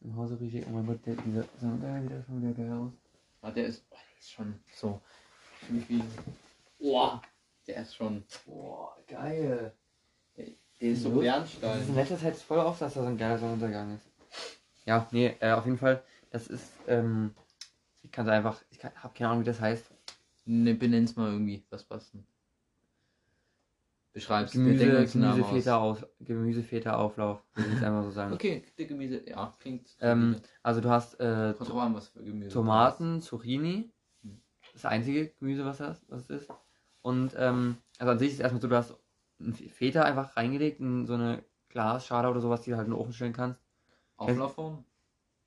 [0.00, 0.64] Im Hause Rouget.
[0.68, 2.92] Oh mein Gott, der, dieser Sonnenuntergang sieht schon wieder geil aus.
[3.42, 5.00] Ah, der ist, oh, der ist schon so.
[5.68, 6.02] Wie.
[6.78, 7.20] Boah,
[7.66, 8.22] der ist schon.
[8.46, 9.72] Boah, geil.
[10.36, 11.10] Der ist so.
[11.10, 11.60] Bernstein.
[11.70, 14.06] Das ist in letzter Zeit voll oft, dass da so ein geiler Sonnenuntergang ist.
[14.84, 17.34] Ja, nee, äh, auf jeden Fall, das ist, ähm,
[18.04, 19.90] ich kann es einfach, ich kann, hab keine Ahnung, wie das heißt.
[20.46, 21.64] Ne, benenn's mal irgendwie.
[21.70, 22.24] Was passt denn?
[24.12, 24.52] Beschreib's.
[24.52, 28.32] Gemüse, einen Gemüsefeta aus, Gemüsefeta-Auflauf, würde ich einfach so sagen.
[28.32, 29.94] Okay, die Gemüse, ja, klingt.
[30.00, 32.48] Ähm, also du hast äh, an, was für Gemüse.
[32.48, 33.90] Tomaten, Zucchini,
[34.22, 34.40] Hm.
[34.72, 36.50] das einzige Gemüse, was das, was es ist.
[37.02, 38.94] Und ähm, also an sich ist es erstmal so, du hast
[39.38, 42.98] ein Feta einfach reingelegt in so eine Glasschale oder sowas, die du halt in den
[42.98, 43.60] Ofen stellen kannst.
[44.16, 44.82] Auflaufform?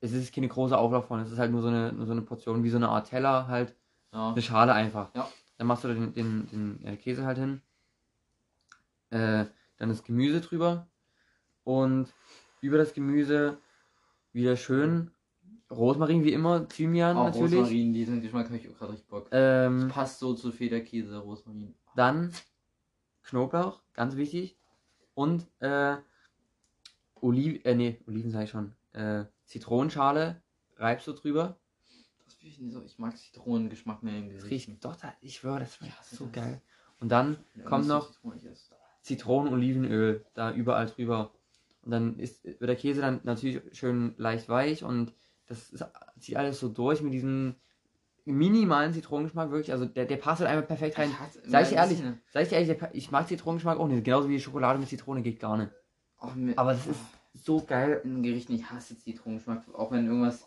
[0.00, 2.62] Es ist keine große Auflaufform, es ist halt nur so eine, nur so eine Portion,
[2.62, 3.74] wie so eine Art Teller, halt
[4.12, 4.30] Ja.
[4.32, 5.14] eine Schale einfach.
[5.14, 5.28] Ja.
[5.58, 7.60] Dann machst du den, den, den äh, Käse halt hin.
[9.10, 9.46] Äh,
[9.76, 10.86] dann das Gemüse drüber.
[11.64, 12.12] Und
[12.60, 13.58] über das Gemüse
[14.32, 15.10] wieder schön
[15.70, 17.54] Rosmarin wie immer, Thymian Auch natürlich.
[17.60, 19.28] Rosmarin, diesen Geschmack habe ich auch gerade richtig Bock.
[19.30, 21.74] Ähm, Passt so zu Federkäse, Rosmarin.
[21.94, 22.32] Dann
[23.22, 24.56] Knoblauch, ganz wichtig.
[25.14, 25.96] Und äh,
[27.20, 28.72] Oliven, äh, nee, Oliven sage ich schon.
[28.92, 30.42] Äh, Zitronenschale
[30.76, 31.59] reibst du drüber.
[32.42, 32.82] Das nicht so.
[32.84, 34.68] Ich mag Zitronengeschmack mehr im Das Gericht.
[34.68, 36.60] riecht doch, da, ich schwöre, das schmeckt Ja, das so ist- geil.
[37.00, 38.70] Und dann Ja, kommt noch zitronig ist.
[39.02, 41.32] Zitronen, Olivenöl da überall drüber.
[41.82, 45.14] Und dann ist, wird der Käse dann natürlich schön leicht weich und
[45.46, 45.84] das ist,
[46.18, 47.56] zieht alles so durch mit diesem,
[48.26, 49.72] minimalen Zitronengeschmack, wirklich.
[49.72, 51.10] Also der, der passt halt einfach perfekt rein.
[51.46, 54.04] Sag ich ein ehrlich, sag ich ehrlich, ich mag Zitronengeschmack auch nicht.
[54.04, 55.72] Genauso wie Schokolade mit Zitrone geht gar nicht.
[56.20, 57.00] Oh, Aber das ist
[57.34, 58.00] so geil.
[58.04, 59.64] in Gerichten, ich hasse Zitronengeschmack.
[59.74, 60.46] Auch wenn irgendwas.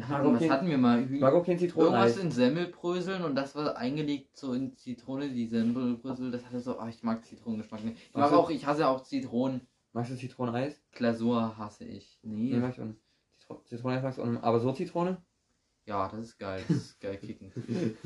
[0.00, 0.98] Wir hatten, was hatten wir mal?
[1.02, 2.16] Auch kein Irgendwas Zitronenreis.
[2.18, 6.88] in Semmelbröseln und das war eingelegt so in Zitrone, die Semmelbrösel, das hatte so, ach,
[6.88, 7.98] ich mag Zitronengeschmack nicht.
[8.08, 9.60] Ich mag auch, ich hasse auch Zitronen.
[9.92, 10.80] Magst du Zitroneneis?
[10.92, 12.18] Glasur hasse ich.
[12.22, 12.52] Nee.
[12.52, 13.00] Nee, mag ich auch nicht.
[13.40, 14.42] Zitro- Zitroneneis magst du auch nicht.
[14.42, 15.16] Aber so Zitrone?
[15.86, 16.62] Ja, das ist geil.
[16.68, 17.52] Das ist geil kicken.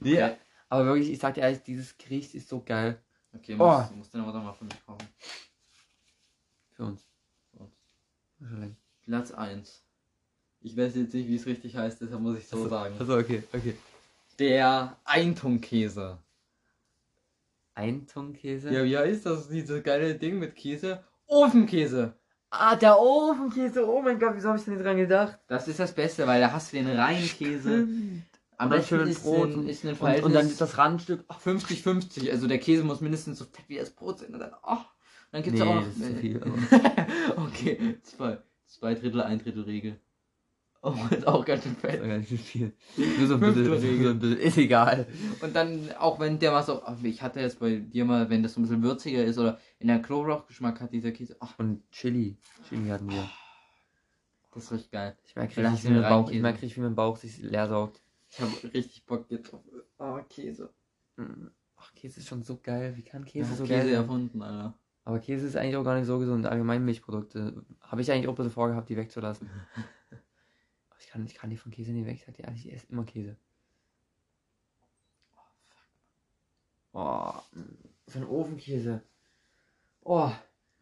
[0.00, 0.22] Nee.
[0.22, 0.36] Okay.
[0.68, 3.00] Aber wirklich, ich sag dir ehrlich, dieses Gericht ist so geil.
[3.34, 3.66] Okay, Oh.
[3.66, 5.06] muss, muss dann aber mal für mich kochen.
[6.72, 7.08] Für uns.
[7.50, 7.74] Für uns.
[8.38, 8.76] Schon länger.
[9.04, 9.82] Platz 1.
[10.66, 12.96] Ich weiß jetzt nicht, wie es richtig heißt, deshalb muss ich so Achso, sagen.
[12.98, 13.76] Also okay, okay.
[14.40, 16.18] Der Eintungkäse.
[17.76, 18.72] Eintungkäse?
[18.72, 19.48] Ja, wie heißt das?
[19.48, 21.04] Dieses geile Ding mit Käse?
[21.28, 22.14] Ofenkäse.
[22.50, 23.88] Ah, der Ofenkäse.
[23.88, 25.38] Oh mein Gott, wieso habe ich denn nicht dran gedacht?
[25.46, 27.86] Das ist das Beste, weil da hast du den reinen Käse.
[28.58, 31.24] Am besten ist Brot ein, und- ist ein Und, und dann Verhältnis das Randstück.
[31.28, 32.28] Ach, 50-50.
[32.32, 34.34] Also der Käse muss mindestens so fett wie das Brot sein.
[34.34, 34.78] Und dann, oh,
[35.30, 35.84] dann gibt's Nee, auch noch.
[35.84, 36.40] das ist zu viel,
[37.36, 40.00] okay, zwei, zwei Drittel, ein Drittel Regel.
[40.82, 42.04] Oh, ist auch ganz schön fett.
[42.04, 42.72] nicht so viel.
[42.96, 44.26] Nur so ein bisschen, so.
[44.28, 45.06] Ist egal.
[45.40, 48.54] Und dann, auch wenn der mal so, ich hatte jetzt bei dir mal, wenn das
[48.54, 52.36] so ein bisschen würziger ist oder in der Knoblauchgeschmack hat dieser Käse, ach, Und Chili.
[52.68, 53.28] Chili hatten wir.
[54.54, 55.16] das ist richtig geil.
[55.24, 58.00] Ich merke richtig, wie mein Bauch, ich merke richtig, wie mein Bauch sich leer saugt.
[58.30, 59.60] Ich habe richtig Bock jetzt auf
[59.98, 60.70] oh, Käse.
[61.16, 61.48] Mm.
[61.76, 62.96] Ach, Käse ist schon so geil.
[62.96, 63.94] Wie kann Käse Käse, so Käse geil sein?
[63.94, 64.78] erfunden, Alter.
[65.04, 66.46] Aber Käse ist eigentlich auch gar nicht so gesund.
[66.46, 67.64] Allgemein Milchprodukte.
[67.80, 69.48] Habe ich eigentlich auch ein bisschen vorgehabt, die wegzulassen.
[71.06, 72.16] Ich kann, ich kann die von Käse nicht weg.
[72.16, 73.36] Ich sag dir ehrlich, ich esse immer Käse.
[76.92, 77.32] Oh,
[78.06, 79.02] so ein Ofenkäse.
[80.02, 80.32] Oh,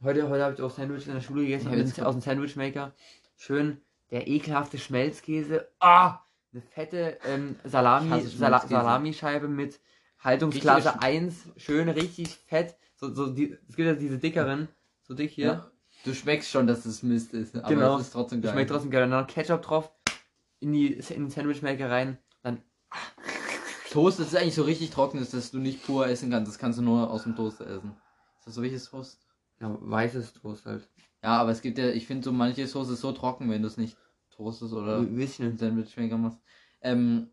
[0.02, 1.70] heute, heute habe ich auch Sandwich in der Schule gegessen.
[1.70, 2.94] Ja, jetzt aus dem Sandwichmaker.
[3.36, 5.68] Schön der ekelhafte Schmelzkäse.
[5.78, 6.20] Ah,
[6.52, 8.66] eine fette ähm, Salami, Sala.
[8.66, 9.78] Salamischeibe mit
[10.20, 11.48] Haltungsklasse Richtige 1.
[11.58, 12.78] Schön, richtig fett.
[12.96, 14.68] So, so die, es gibt ja diese dickeren.
[15.02, 15.46] So dick hier.
[15.46, 15.70] Ja.
[16.04, 17.96] Du schmeckst schon, dass es Mist ist, aber Genau.
[17.98, 18.52] es ist trotzdem geil.
[18.52, 19.04] Schmeckt trotzdem geil.
[19.04, 19.90] Und dann noch Ketchup drauf.
[20.64, 22.16] In, die, in den Sandwichmaker rein.
[22.42, 22.62] Dann
[23.90, 26.50] Toast ist eigentlich so richtig trocken, dass du nicht pur essen kannst.
[26.50, 27.94] Das kannst du nur aus dem Toaster essen.
[28.38, 29.20] Ist das so welches Toast?
[29.60, 30.88] ja, weißes Toast halt.
[31.22, 33.68] Ja, aber es gibt ja, ich finde so manche Soße ist so trocken, wenn du
[33.68, 33.96] es nicht
[34.30, 35.50] toastest oder Ein bisschen.
[35.50, 36.38] im Sandwichmaker machst.
[36.80, 37.28] Ähm,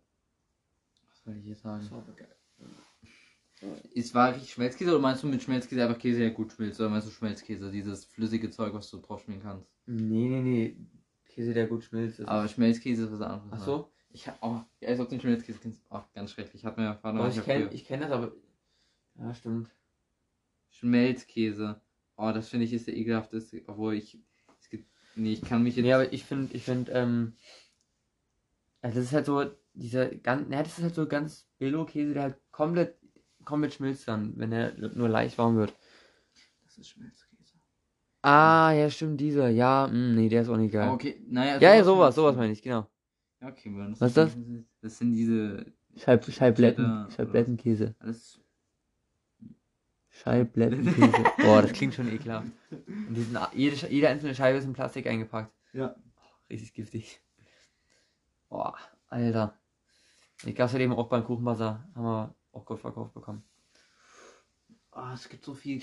[1.09, 1.89] was soll ich jetzt sagen?
[3.95, 6.81] Es war richtig Schmelzkäse oder meinst du mit Schmelzkäse einfach Käse, der gut schmilzt?
[6.81, 9.67] Oder meinst du Schmelzkäse, dieses flüssige Zeug, was du drauf schmieren kannst?
[9.85, 10.77] Nee, nee, nee.
[11.31, 12.19] Käse, der gut schmilzt.
[12.19, 13.49] Das Aber ist- Schmelzkäse ist was anderes.
[13.51, 13.91] Ach so?
[14.13, 15.81] Ich hab, oh, ja, ob du den Schmelzkäse kennst.
[15.89, 16.65] Oh, ganz schrecklich.
[16.65, 18.33] Hat mir Aber manchmal ich kenne ich kenn das, aber.
[19.15, 19.69] Ja, stimmt.
[20.69, 21.79] Schmelzkäse.
[22.17, 23.61] Oh, das finde ich ist der ekelhafteste.
[23.67, 24.19] Obwohl ich.
[24.59, 25.85] Es gibt, nee, ich kann mich jetzt.
[25.85, 27.33] Nee, aber ich finde, ich finde, ähm.
[28.81, 30.51] Also das ist halt so, dieser ganz.
[30.51, 32.97] Ja, das ist halt so ganz Billo-Käse, der halt komplett,
[33.45, 35.73] komplett schmilzt dann, wenn er nur leicht warm wird.
[36.65, 37.30] das ist Schmelzkäse.
[38.21, 39.49] Ah, ja, stimmt, dieser.
[39.49, 40.87] Ja, mh, nee, der ist auch nicht geil.
[40.87, 41.59] Ah, okay, naja.
[41.59, 42.87] Ja, ja, sowas, sowas meine ich, genau.
[43.41, 44.37] Ja, okay, das Was ist das?
[44.81, 45.65] Das sind diese.
[45.97, 47.95] Scheib, Scheibletten, Scheiblettenkäse.
[47.99, 48.39] Alles.
[50.09, 51.23] Scheiblettenkäse.
[51.37, 52.47] Boah, das klingt schon ekelhaft.
[52.87, 55.51] Und die sind, jede, jede einzelne Scheibe ist in Plastik eingepackt.
[55.73, 55.95] Ja.
[56.49, 57.21] Richtig giftig.
[58.49, 59.57] Boah, Alter.
[60.45, 61.87] Ich gab's halt eben auch beim Kuchenbazar.
[61.95, 63.43] Haben wir auch gut verkauft bekommen.
[64.91, 65.81] Ah, es gibt so viel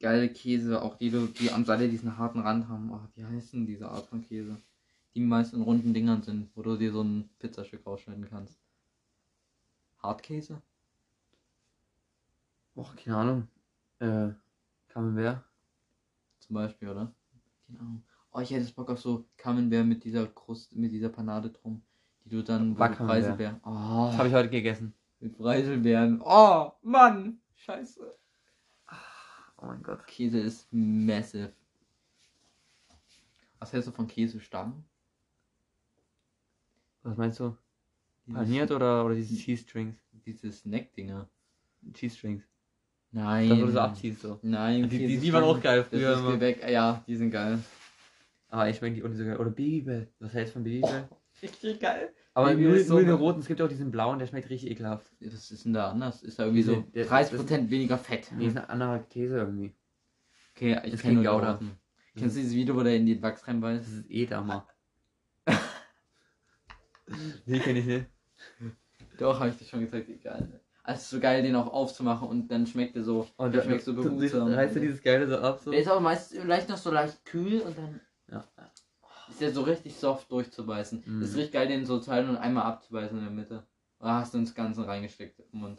[0.00, 2.90] geile Käse, auch die, die am Seite diesen harten Rand haben.
[2.92, 4.56] Oh, wie heißen diese Art von Käse?
[5.14, 8.58] Die meist in runden Dingern sind, wo du dir so ein Pizzastück rausschneiden kannst.
[10.02, 10.60] Hartkäse?
[12.74, 13.48] Boah, keine Ahnung.
[13.98, 14.28] Äh,
[14.88, 15.42] Camembert?
[16.40, 17.12] Zum Beispiel, oder?
[17.66, 18.02] Keine Ahnung.
[18.32, 21.82] Oh, ich hätte jetzt Bock auf so Camembert mit dieser Kruste, mit dieser Panade drum.
[22.24, 23.22] Die du dann Backcamembert.
[23.22, 23.60] Preiselbeeren.
[23.64, 24.92] Oh, Das habe ich heute gegessen.
[25.20, 26.20] mit Preiselbeeren.
[26.22, 27.40] Oh, Mann!
[27.54, 28.14] Scheiße.
[29.58, 30.06] Oh mein Gott.
[30.06, 31.52] Käse ist massive.
[33.58, 34.84] Was hältst du von Käsestangen?
[37.02, 37.56] Was meinst du?
[38.26, 39.96] Dieses- Paniert oder, oder diese Cheese Strings?
[40.26, 41.28] Diese Snack-Dinger.
[41.94, 42.42] Cheese Strings.
[43.12, 43.48] Nein.
[43.48, 44.38] Das, wo du so abziehst so.
[44.42, 46.32] Nein, Die- die sieht man auch geil Das früher ist immer.
[46.32, 46.68] Gebäck.
[46.68, 47.58] Ja, die sind geil.
[48.48, 49.36] Aber ich meine die auch nicht so geil.
[49.38, 50.08] Oder Babybell.
[50.18, 51.08] Was hältst du von Babybell?
[51.42, 52.12] Richtig geil.
[52.36, 53.40] Aber Baby nur, ist so nur den roten.
[53.40, 55.10] Es gibt ja auch diesen blauen, der schmeckt richtig ekelhaft.
[55.20, 56.22] Was ist denn da anders?
[56.22, 58.30] Ist da irgendwie so Der- der- 30% weniger Fett.
[58.36, 59.74] Nee, ist ein anderer Käse irgendwie.
[60.54, 61.52] Okay, ich Ist kenne kein nur den Gouda.
[61.52, 61.70] roten.
[62.14, 63.88] Kennst du dieses Video, wo der in den Wachs Das reinbeißt?
[63.88, 64.66] ist Edamer.
[67.46, 68.06] nee, kenn ich nicht.
[69.18, 70.60] Doch, habe ich dir schon gezeigt, egal.
[70.82, 73.20] Also es ist so geil, den auch aufzumachen und dann schmeckt er so.
[73.36, 74.52] Und der der schmeckt so behutsam.
[74.52, 75.70] reißt du dieses Geile so ab so?
[75.70, 78.44] Der ist aber meist vielleicht noch so leicht kühl und dann Ja.
[79.36, 81.02] Ist ja so richtig soft durchzubeißen.
[81.04, 81.20] Mhm.
[81.22, 83.66] Ist richtig geil, den so teilen und einmal abzubeißen in der Mitte.
[84.00, 85.78] Oder hast du ins Ganze reingesteckt im Mund?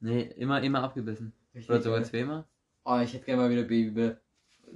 [0.00, 1.32] Nee, immer, immer abgebissen.
[1.54, 2.44] Richtig Oder sogar zweimal.
[2.84, 4.20] Oh, ich hätte gerne mal wieder Babybell.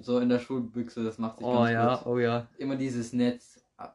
[0.00, 2.06] So in der Schulbüchse, das macht sich Oh ganz ja, gut.
[2.06, 2.48] oh ja.
[2.56, 3.62] Immer dieses Netz.
[3.76, 3.94] ah,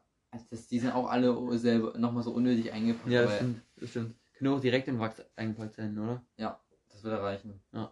[0.51, 3.09] Das, die sind auch alle selber nochmal so unnötig eingepackt.
[3.09, 4.15] Ja, aber stimmt, das stimmt.
[4.33, 6.23] Können auch direkt in Wachs eingepackt sein, oder?
[6.37, 7.59] Das wird reichen.
[7.73, 7.91] Ja.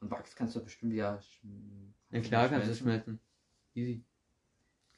[0.00, 1.18] Und Wachs kannst du bestimmt ja.
[2.10, 3.18] Ja klar kannst du schmelzen.
[3.74, 4.04] Easy.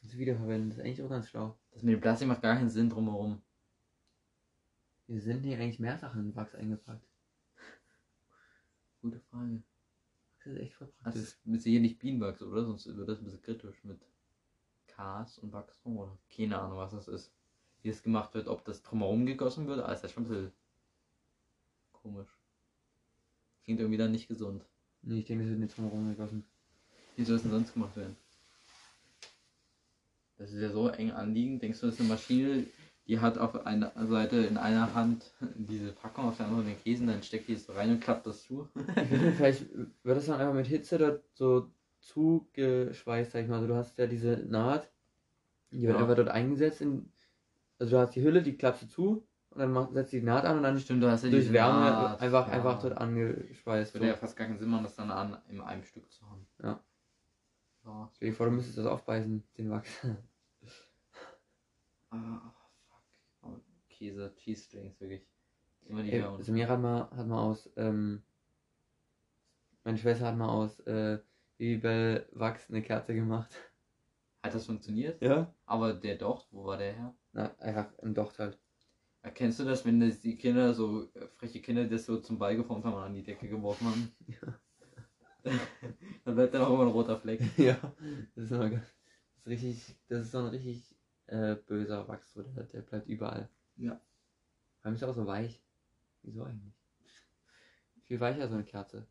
[0.00, 1.58] Kannst du wiederverwenden, das ist eigentlich auch ganz schlau.
[1.72, 3.42] Das mit dem Plastik macht gar keinen Sinn drumherum.
[5.06, 7.06] Wir sind hier eigentlich mehr Sachen in Wachs eingepackt.
[9.00, 9.62] Gute Frage.
[10.44, 11.22] Das ist echt voll Das praktisch.
[11.22, 12.64] ist mit sicher nicht Bienenwachs, oder?
[12.64, 14.00] Sonst wird das ein bisschen kritisch mit
[14.86, 17.32] Kas und Wachstum oder keine Ahnung, was das ist.
[17.82, 20.52] Wie es gemacht wird, ob das drumherum gegossen wird, aber ist ja schon ein bisschen
[21.92, 22.36] komisch.
[23.64, 24.64] Klingt irgendwie dann nicht gesund.
[25.02, 26.44] Nee, ich denke, das wird nicht drum herum gegossen.
[27.16, 28.16] Wie soll es denn sonst gemacht werden?
[30.38, 31.62] Das ist ja so eng anliegend.
[31.62, 32.64] Denkst du, das ist eine Maschine,
[33.06, 37.06] die hat auf einer Seite in einer Hand diese Packung, auf der anderen den Käse,
[37.06, 38.68] dann steckt die so rein und klappt das zu?
[39.36, 41.70] Vielleicht wird das dann einfach mit Hitze dort so
[42.00, 43.56] zugeschweißt, sag ich mal.
[43.56, 44.90] Also du hast ja diese Naht,
[45.72, 46.02] die wird Ja.
[46.02, 46.80] einfach dort eingesetzt.
[46.82, 47.12] In,
[47.78, 50.44] also du hast die Hülle, die klappst du zu und dann macht, setzt die Naht
[50.44, 52.20] an und dann Stimmt, du hast ja durch Wärme Naht.
[52.20, 52.52] einfach, Ja.
[52.54, 53.94] einfach dort angeschweißt.
[53.94, 54.20] Würde ja So.
[54.20, 56.46] fast gar keinen Sinn machen, das dann an, in einem Stück zu haben.
[56.62, 56.80] Ja.
[57.88, 58.10] Ja.
[58.14, 60.06] Stell dir vor, du müsstest das aufbeißen, den Wachs.
[62.10, 62.54] Ah,
[62.88, 63.02] fuck.
[63.42, 65.26] Oh, Käse, Cheese Strings, wirklich.
[65.86, 66.42] Immer die Ey.
[66.42, 68.22] Samira hat mal, hat mal aus, ähm,
[69.84, 71.18] meine Schwester hat mal aus äh,
[71.56, 73.54] Babybell Wachs eine Kerze gemacht.
[74.42, 75.20] Hat das funktioniert?
[75.22, 75.54] Ja?
[75.64, 77.14] Aber der Docht, wo war der her?
[77.32, 78.58] Na, einfach ein Docht halt.
[79.22, 82.54] Erkennst du das, wenn das die Kinder, so äh, freche Kinder, das so zum Ball
[82.54, 84.12] geformt haben und an die Decke geworfen haben?
[86.24, 87.40] Dann bleibt da noch immer ein roter Fleck.
[87.58, 87.78] ja,
[88.34, 90.94] das ist, immer, das ist richtig, das ist so ein richtig
[91.26, 93.48] äh, böser Wachs, so, der, der bleibt überall.
[93.76, 94.00] Ja.
[94.78, 95.62] Vor allem ist er auch so weich.
[96.22, 96.74] Wieso eigentlich?
[98.04, 99.06] Viel weicher so eine Kerze.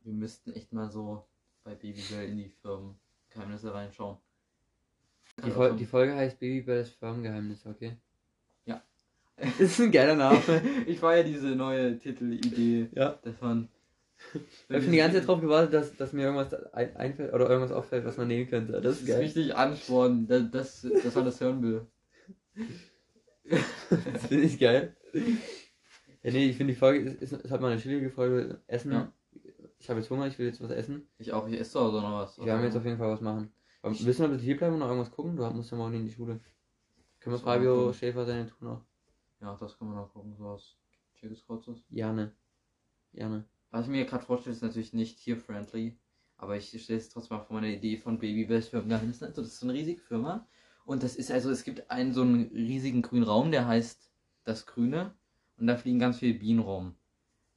[0.00, 1.26] Wir müssten echt mal so
[1.64, 4.18] bei Babybell in die Firmengeheimnisse reinschauen.
[5.44, 7.96] Die, Fol die Folge heißt Babybells Firmengeheimnisse, okay?
[8.66, 8.82] Ja.
[9.36, 10.40] Das ist ein geiler Name.
[10.86, 13.18] ich war ja diese neue Titelidee, ja.
[13.22, 13.68] dass man.
[14.34, 17.48] Ich habe schon die ganze Zeit drauf gewartet, dass, dass mir irgendwas ein, einfällt oder
[17.50, 18.72] irgendwas auffällt, was man nehmen könnte.
[18.72, 19.20] Das Das ist ist geil.
[19.20, 21.86] richtig anspornen, dass, dass, dass man das hören will.
[23.50, 24.96] Das finde ich geil.
[26.22, 28.60] Ja, nee, ich finde die Folge ist, ist, ist halt mal eine chillige Folge.
[28.66, 28.92] Essen.
[28.92, 29.12] Ja.
[29.78, 31.06] Ich habe jetzt Hunger, ich will jetzt was essen.
[31.18, 32.38] Ich auch, ich esse zu Hause noch was.
[32.38, 33.52] Wir werden jetzt auf jeden Fall was machen.
[33.82, 35.36] Aber Ich- willst du noch bitte hier bleiben und noch irgendwas gucken?
[35.36, 36.40] Du musst ja morgen in die Schule.
[37.20, 37.92] Können wir Fabio.
[37.92, 38.84] Schäfer seine tun noch?
[39.44, 40.74] Ja, das können wir noch gucken, so was
[41.16, 41.84] Schickes Kurzes.
[41.90, 42.32] Gerne.
[43.12, 43.44] Gerne.
[43.70, 45.98] Was ich mir gerade vorstelle, ist natürlich nicht tier-friendly,
[46.38, 49.26] aber ich stelle es trotzdem mal vor meine Idee von Babybest Firmengeheimnissen.
[49.26, 50.46] Also das ist so eine riesige Firma
[50.86, 54.10] und das ist also, es gibt einen so einen riesigen grünen Raum, der heißt
[54.44, 55.14] das Grüne
[55.58, 56.94] und da fliegen ganz viele Bienen rum.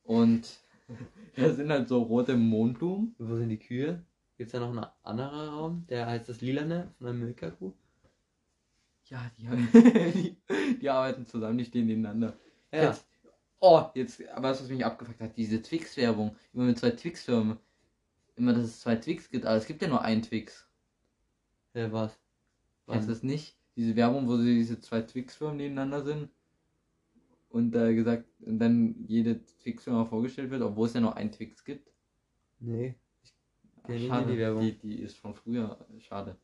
[0.04, 0.60] Und
[1.38, 3.16] da sind halt so rote Mondblumen.
[3.18, 4.04] Wo sind die Kühe?
[4.36, 5.86] Gibt es da noch einen anderen Raum?
[5.88, 7.72] Der heißt das Lilane von der Milka-Kuh?
[9.10, 9.48] Ja, die,
[10.50, 12.38] die, die arbeiten zusammen, die stehen nebeneinander.
[12.72, 12.84] Ja.
[12.84, 13.08] Jetzt,
[13.60, 17.58] oh, jetzt, aber das, was mich abgefuckt hat, diese Twix-Werbung, immer mit zwei Twix-Firmen.
[18.36, 20.68] Immer, dass es zwei Twix gibt, aber es gibt ja nur einen Twix.
[21.74, 22.20] Äh, was?
[22.86, 23.58] Kennst du das nicht?
[23.76, 26.30] Diese Werbung, wo sie diese zwei Twix-Firmen nebeneinander sind.
[27.50, 31.64] Und da gesagt, und dann jede Twix-Firma vorgestellt wird, obwohl es ja nur einen Twix
[31.64, 31.90] gibt.
[32.60, 32.96] Nee.
[33.78, 34.62] Ach, kenn nicht schade, die Werbung.
[34.62, 36.36] Die, die ist von früher, schade.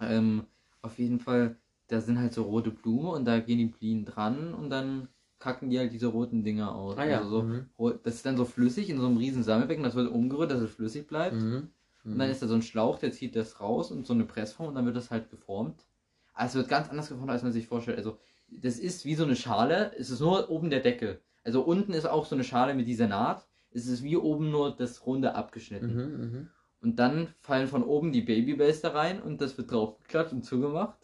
[0.00, 0.46] Ähm,
[0.84, 1.56] auf jeden Fall,
[1.88, 5.08] da sind halt so rote Blumen und da gehen die Bienen dran und dann
[5.38, 6.96] kacken die halt diese roten Dinger aus.
[6.96, 7.18] Ah ja.
[7.18, 7.66] Also so, mhm.
[8.02, 10.70] das ist dann so flüssig in so einem riesen Sammelbecken, das wird umgerührt, dass es
[10.70, 11.36] flüssig bleibt.
[11.36, 11.68] Mhm.
[12.04, 14.68] Und dann ist da so ein Schlauch, der zieht das raus und so eine Pressform
[14.68, 15.86] und dann wird das halt geformt.
[16.34, 17.96] Also es wird ganz anders geformt, als man sich vorstellt.
[17.96, 18.18] Also
[18.48, 21.20] das ist wie so eine Schale, es ist nur oben der Deckel.
[21.44, 23.46] Also unten ist auch so eine Schale mit dieser Naht.
[23.70, 26.50] Es ist wie oben nur das Runde abgeschnitten.
[26.84, 30.98] Und dann fallen von oben die Babybells da rein und das wird draufgeklatscht und zugemacht.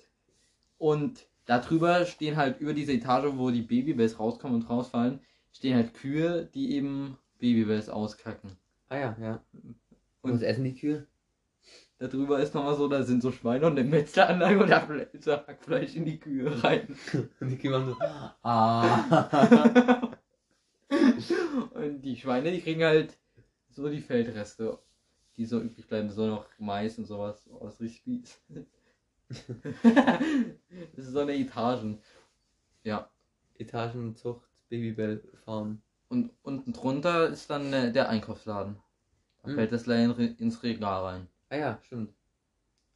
[0.77, 5.21] Und darüber stehen halt über diese Etage, wo die Babybells rauskommen und rausfallen,
[5.53, 8.59] stehen halt Kühe, die eben Babybells auskacken.
[8.91, 9.45] Ah ja, ja.
[10.21, 11.07] Und- was essen die Kühe?
[11.99, 15.23] Da drüber ist nochmal so, da sind so Schweine und eine Metzeranlage und da fällt
[15.25, 16.95] so Hackfleisch in die Kühe rein.
[17.41, 17.97] Und die Kühe machen so.
[18.43, 20.11] Ah.
[21.75, 23.19] und die Schweine, die kriegen halt
[23.71, 24.79] so die Feldreste,
[25.41, 27.47] die so übrig bleiben, so noch Mais und sowas.
[27.67, 28.43] Ist richtig fies.
[29.31, 31.99] das ist so eine Etagen.
[32.85, 33.11] Ja.
[33.55, 35.81] Etagenzucht, Babybell Farm.
[36.09, 38.77] Und unten drunter ist dann äh, der Einkaufsladen.
[39.43, 39.55] Da Hm.
[39.55, 41.29] fällt das leider ins Regal rein.
[41.49, 42.13] Ah ja, stimmt.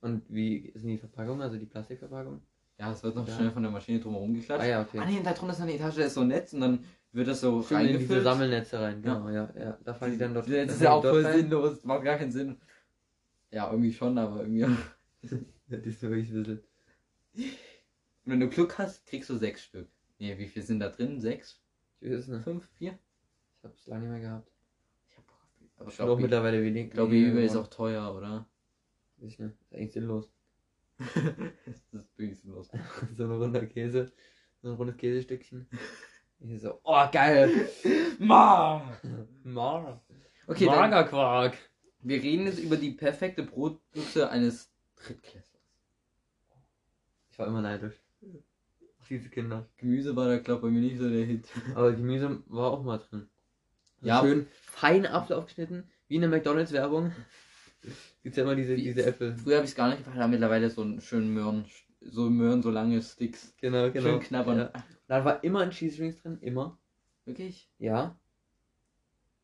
[0.02, 2.42] Und wie sind die Verpackungen, also die Plastikverpackung?
[2.78, 3.36] Ja, es wird noch Ja.
[3.36, 4.64] schnell von der Maschine drumherum geklatscht.
[4.64, 4.98] Ah ja, okay.
[4.98, 6.84] Ah nee, da drunter ist noch eine Etage, da ist so ein Netz und dann
[7.14, 8.24] wird das so Stimmt, in diese reingefüllt.
[8.24, 9.78] Sammelnetze rein, genau, ja, ja.
[9.84, 10.48] Da fallen die dann dort.
[10.48, 11.38] Das ist ja auch voll rein.
[11.38, 12.60] sinnlos, macht gar keinen Sinn.
[13.50, 14.60] Ja, irgendwie schon, aber irgendwie.
[14.60, 14.76] Ja,
[15.68, 16.64] das ist wirklich wild.
[18.24, 19.88] wenn du Glück hast, kriegst du sechs Stück.
[20.18, 21.20] Nee, wie viel sind da drin?
[21.20, 21.62] Sechs?
[22.00, 22.42] Ich weiß nicht.
[22.42, 22.68] Fünf?
[22.78, 22.98] Vier?
[23.58, 24.50] Ich hab's lange nicht mehr gehabt.
[25.08, 25.24] Ich hab.
[25.78, 26.86] Aber ich glaube mittlerweile wenig.
[26.86, 28.48] ich glaube, eBay ist auch teuer, oder?
[29.18, 29.54] Weiß ich nicht.
[29.60, 30.32] Ist eigentlich sinnlos.
[30.98, 32.70] das ist wirklich sinnlos.
[33.16, 34.12] so ein runder Käse.
[34.62, 35.68] So ein rundes Käsestückchen.
[36.46, 37.70] Ich so, oh geil!
[38.18, 38.98] Ma!
[39.44, 40.04] Mar.
[40.46, 41.56] Okay, dann, Magerquark.
[42.00, 45.62] wir reden jetzt über die perfekte Brotbüchse eines Drittklässlers.
[47.30, 47.94] Ich war immer neidisch.
[49.00, 49.66] Auf diese Kinder.
[49.78, 51.48] Gemüse war da, glaube bei mir nicht so der Hit.
[51.74, 53.28] Aber Gemüse war auch mal drin.
[54.02, 54.20] Ja.
[54.20, 57.12] Schön fein Apfel aufgeschnitten, wie in der McDonalds-Werbung.
[58.22, 59.36] Gibt's ja immer diese, diese Äpfel.
[59.38, 61.64] Früher habe ich es gar nicht gefallen, aber mittlerweile so einen schönen Möhren,
[62.10, 63.54] so Möhren, so lange Sticks.
[63.60, 64.10] Genau, genau.
[64.10, 64.58] Schön knabbern.
[64.58, 64.72] Ja.
[65.06, 66.78] Da war immer ein Cheese Rings drin, immer.
[67.24, 67.70] Wirklich?
[67.78, 68.16] Ja.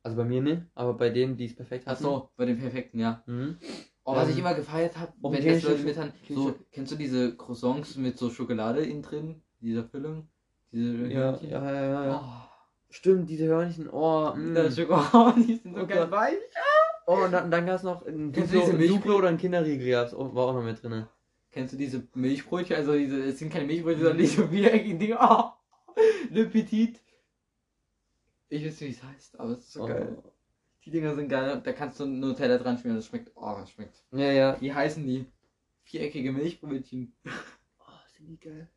[0.03, 2.03] Also bei mir nicht, aber bei denen, die es perfekt hatten.
[2.03, 3.23] so, bei den perfekten, ja.
[3.27, 3.59] Mhm.
[4.05, 6.93] Oh, was Ähm, ich immer gefeiert habe, auch wenn das Leute mit haben, so, kennst
[6.93, 9.43] du diese Croissants mit so Schokolade innen drin?
[9.61, 10.27] Dieser Füllung?
[10.73, 11.51] Diese Ja, Hörnchen?
[11.51, 12.05] ja, ja, ja.
[12.07, 12.21] ja.
[12.25, 12.49] Oh,
[12.89, 13.89] Stimmt, diese Hörnchen.
[13.91, 14.55] Oh, mm.
[15.47, 16.11] die sind so Oh geil Gott.
[16.11, 16.39] weich.
[17.07, 20.55] oh und dann, dann gab es noch ein Duplo, Duplo oder ein Kinderriegel, war auch
[20.55, 21.07] noch mit drin.
[21.53, 22.77] Kennst du diese Milchbrötchen?
[22.77, 25.19] Also diese, es sind keine Milchbrötchen, sondern diese viereckigen Dinge.
[25.21, 25.51] Oh,
[26.31, 27.01] Le Petit.
[28.49, 29.87] Ich weiß nicht, wie es heißt, aber es ist so Oh.
[29.87, 30.19] geil.
[30.85, 31.61] Die Dinger sind geil.
[31.63, 32.97] Da kannst du Nutella dran schmieren.
[32.97, 33.31] Das schmeckt.
[33.35, 34.03] Oh, das schmeckt.
[34.13, 34.57] Ja, ja.
[34.61, 35.27] Wie heißen die?
[35.85, 37.13] Viereckige Milchbrötchen.
[37.79, 38.69] Oh, sind die geil.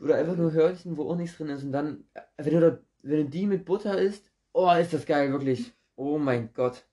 [0.00, 1.62] Oder einfach nur Hörnchen, wo auch nichts drin ist.
[1.64, 5.04] Und dann, äh, wenn du, da, wenn du die mit Butter isst, oh, ist das
[5.04, 5.72] geil, wirklich.
[5.96, 6.86] Oh mein Gott.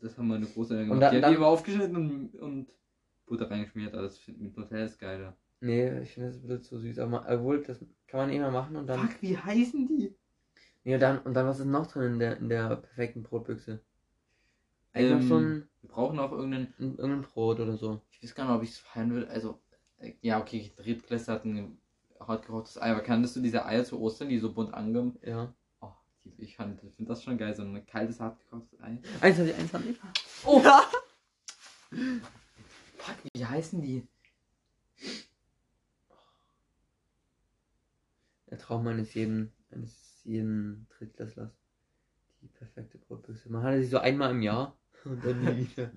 [0.00, 1.02] Das haben meine Großeltern Und gemacht.
[1.02, 2.68] dann- die haben dann- die immer aufgeschnitten und, und
[3.28, 3.92] Butter reingeschmiert.
[3.94, 5.36] Aber das find- mit Nutella ist geiler.
[5.60, 6.98] Nee, ich finde das ein bisschen zu süß.
[7.00, 9.08] Aber ma- obwohl, das kann man eh mal machen und dann.
[9.08, 10.14] Fuck, wie heißen die?
[10.84, 13.80] Nee, dann, und dann, was ist noch drin in der, in der perfekten Brotbüchse?
[14.92, 16.72] Eigentlich Ähm, ein, Wir brauchen auch irgendeinen.
[16.78, 18.00] ein, irgendein Brot oder so.
[18.10, 19.28] Ich weiß gar nicht, ob ich es feiern würde.
[19.30, 19.60] Also,
[19.98, 21.78] äh, ja, okay, Drittklässler hat ein
[22.20, 22.90] hart gekochtes Ei.
[22.92, 25.12] Aber kanntest du diese Eier zu Ostern, die so bunt ange...
[25.22, 25.52] Ja.
[25.80, 25.90] Oh,
[26.24, 28.98] die, ich fand, ich finde das schon geil, so ein kaltes, hart gekochtes Ei.
[29.20, 29.96] 21, 21.
[30.46, 30.62] Oh!
[33.08, 34.06] Fuck, wie heißen die?
[38.50, 41.50] Der Traum eines jeden, eines jeden Drittklässlers.
[42.42, 43.50] Die perfekte Brotbüchse.
[43.50, 45.90] Man hatte sie so einmal im Jahr und dann nie wieder.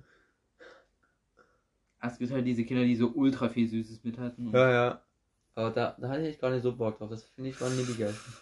[2.02, 4.52] Es gibt halt diese Kinder, die so ultra viel Süßes mit hatten.
[4.52, 5.06] Ja, ja.
[5.54, 7.10] Aber da, da hatte ich gar nicht so Bock drauf.
[7.10, 8.34] Das finde ich waren nie die geilsten.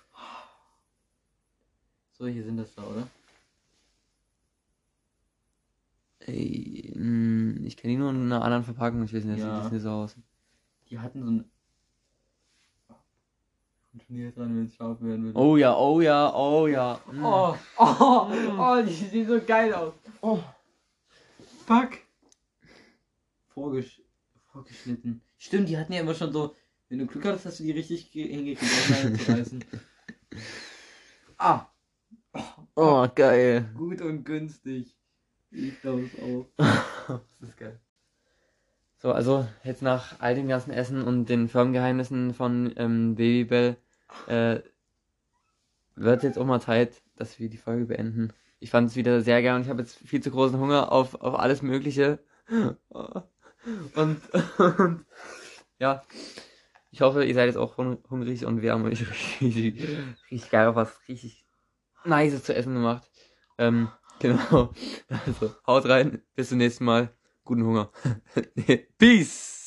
[2.13, 3.07] So, hier sind das da, oder?
[6.19, 7.28] Ey, mh,
[7.65, 9.03] ich kenne die nur in einer anderen Verpackung.
[9.03, 9.55] Ich weiß nicht, Ja.
[9.55, 10.15] sieht das nicht so aus.
[10.89, 11.45] Die hatten so ein.
[14.07, 15.37] Hier dran, wenn es scharf werden würde.
[15.39, 16.99] Oh ja, oh ja, oh ja.
[17.11, 17.23] Mm.
[17.25, 18.27] oh, oh,
[18.57, 19.93] oh, die sehen so geil aus.
[20.21, 20.39] Oh.
[21.65, 21.97] Fuck.
[23.49, 24.01] Vorgesch
[24.51, 25.21] vorgeschnitten.
[25.37, 26.55] Stimmt, die hatten ja immer schon so.
[26.87, 29.63] Wenn du Glück hattest, hast du die richtig ge- hingekriegt, auseinanderzureißen.
[31.37, 31.65] ah.
[32.33, 32.41] Oh,
[32.75, 33.69] Oh, geil.
[33.75, 34.95] gut und günstig.
[35.51, 36.45] Ich glaube es auch.
[36.57, 37.79] das ist geil.
[38.97, 43.77] So, also jetzt nach all dem ganzen Essen und den Firmengeheimnissen von ähm, Babybell
[44.27, 44.59] äh,
[45.95, 48.33] wird jetzt auch mal Zeit, dass wir die Folge beenden.
[48.59, 51.15] Ich fand es wieder sehr geil und ich habe jetzt viel zu großen Hunger auf,
[51.15, 52.19] auf alles Mögliche.
[52.89, 53.23] Und,
[53.95, 55.05] und
[55.79, 56.03] ja,
[56.91, 59.01] ich hoffe, ihr seid jetzt auch hun- hungrig und wir haben euch
[59.41, 59.87] richtig,
[60.31, 61.45] richtig geil auf was richtig
[62.05, 63.09] Nices zu essen gemacht.
[63.57, 63.89] Ähm,
[64.21, 64.73] genau.
[65.07, 66.21] Also, haut rein.
[66.35, 67.13] Bis zum nächsten Mal.
[67.43, 67.91] Guten Hunger.
[68.97, 69.58] Peace.